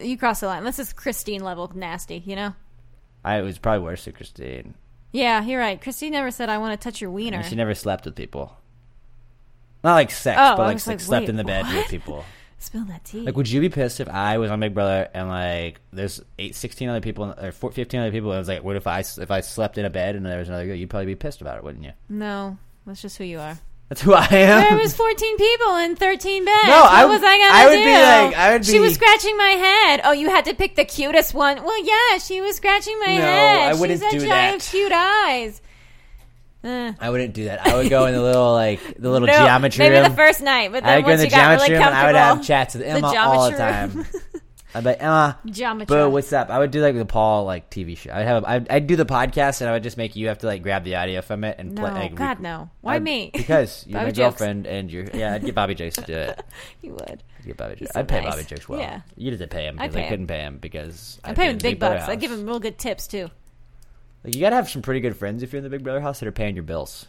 [0.00, 0.64] you cross the line.
[0.64, 2.54] This is Christine level nasty, you know?
[3.24, 4.74] I it was probably worse than Christine.
[5.12, 5.80] Yeah, you're right.
[5.80, 7.42] Christine never said I want to touch your wiener.
[7.42, 8.56] She never slept with people.
[9.84, 11.66] Not like sex, Oh, but I like, was like, like, slept wait, in the bed
[11.66, 11.88] with what?
[11.88, 12.24] people.
[12.60, 13.20] Spill that tea.
[13.20, 16.56] Like, would you be pissed if I was on Big Brother and like there's eight,
[16.56, 18.30] 16 other people or 4, 15 other people?
[18.30, 20.40] And I was like, what if I if I slept in a bed and there
[20.40, 20.74] was another girl?
[20.74, 21.92] You'd probably be pissed about it, wouldn't you?
[22.08, 23.58] no, that's just who you are.
[23.88, 24.68] That's who I am.
[24.68, 26.66] There was 14 people in 13 beds.
[26.66, 27.84] No, what I- was I gonna I would do?
[27.84, 28.72] be like- I would be.
[28.72, 30.00] She was scratching my head.
[30.04, 31.62] Oh, you had to pick the cutest one.
[31.64, 33.60] Well, yeah, she was scratching my No, head.
[33.70, 34.70] I wouldn't She's do a giant that.
[34.70, 35.62] cute eyes.
[36.64, 36.92] Eh.
[37.00, 37.66] I wouldn't do that.
[37.66, 40.10] I would go in the little like the little No, geometry maybe room.
[40.10, 41.94] the first night, but then go in once the you got really geometry room and
[41.96, 44.04] I would have chats with the Emma all the geometry room.
[44.04, 44.22] time.
[44.78, 45.96] I'd be like, uh, Emma, Geometry.
[45.96, 46.50] boo, what's up?
[46.50, 48.10] I would do like the Paul like TV show.
[48.12, 50.46] I'd have I'd, I'd do the podcast and I would just make you have to
[50.46, 51.92] like grab the audio from it and No, play.
[51.92, 52.70] Like, God, no.
[52.80, 53.30] Why I'd- me?
[53.34, 55.34] Because you're my girlfriend and you're yeah.
[55.34, 56.42] I'd get Bobby Jakes to do it.
[56.82, 57.22] You would.
[57.40, 57.92] I'd get Bobby Jakes.
[57.92, 58.30] so I'd pay nice.
[58.30, 58.80] Bobby Jakes well.
[58.80, 59.00] Yeah.
[59.16, 60.08] You did to pay him because I pay him.
[60.10, 62.08] couldn't pay him because I I'd pay him in big bucks.
[62.08, 63.30] I give him real good tips too.
[64.24, 66.20] Like, you gotta have some pretty good friends if you're in the Big Brother house
[66.20, 67.06] that are paying your bills.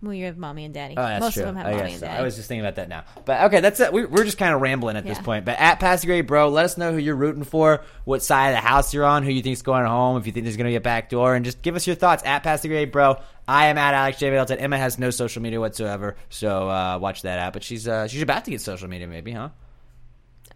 [0.00, 0.94] Well, you have mommy and daddy.
[0.96, 1.42] Oh, that's Most true.
[1.42, 2.06] of them have I mommy guess and so.
[2.06, 2.18] daddy.
[2.18, 3.02] I was just thinking about that now.
[3.24, 3.92] But okay, that's it.
[3.92, 5.24] We, we're just kind of rambling at this Yeah.
[5.24, 5.44] point.
[5.44, 8.50] But at Pass the Gravy Bro, let us know who you're rooting for, what side
[8.50, 10.66] of the house you're on, who you think's going home, if you think there's going
[10.66, 12.90] to be a back door, and just give us your thoughts at Pass the Gravy
[12.90, 13.16] Bro.
[13.48, 14.30] I am at Alex J.
[14.30, 14.58] Middleton.
[14.58, 17.52] Emma has no social media whatsoever, so uh, watch that out.
[17.52, 19.48] But she's uh, she's about to get social media, maybe, huh?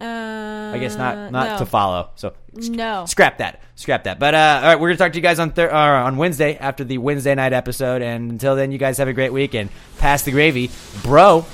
[0.01, 1.57] Uh, I guess not not no.
[1.59, 2.09] to follow.
[2.15, 3.05] So No.
[3.05, 4.19] scrap that, scrap that.
[4.19, 6.57] But uh, all right, we're gonna talk to you guys on thir- uh, on Wednesday
[6.57, 8.01] after the Wednesday night episode.
[8.01, 9.69] And until then, you guys have a great week and
[9.99, 10.69] pass the gravy,
[11.03, 11.45] bro.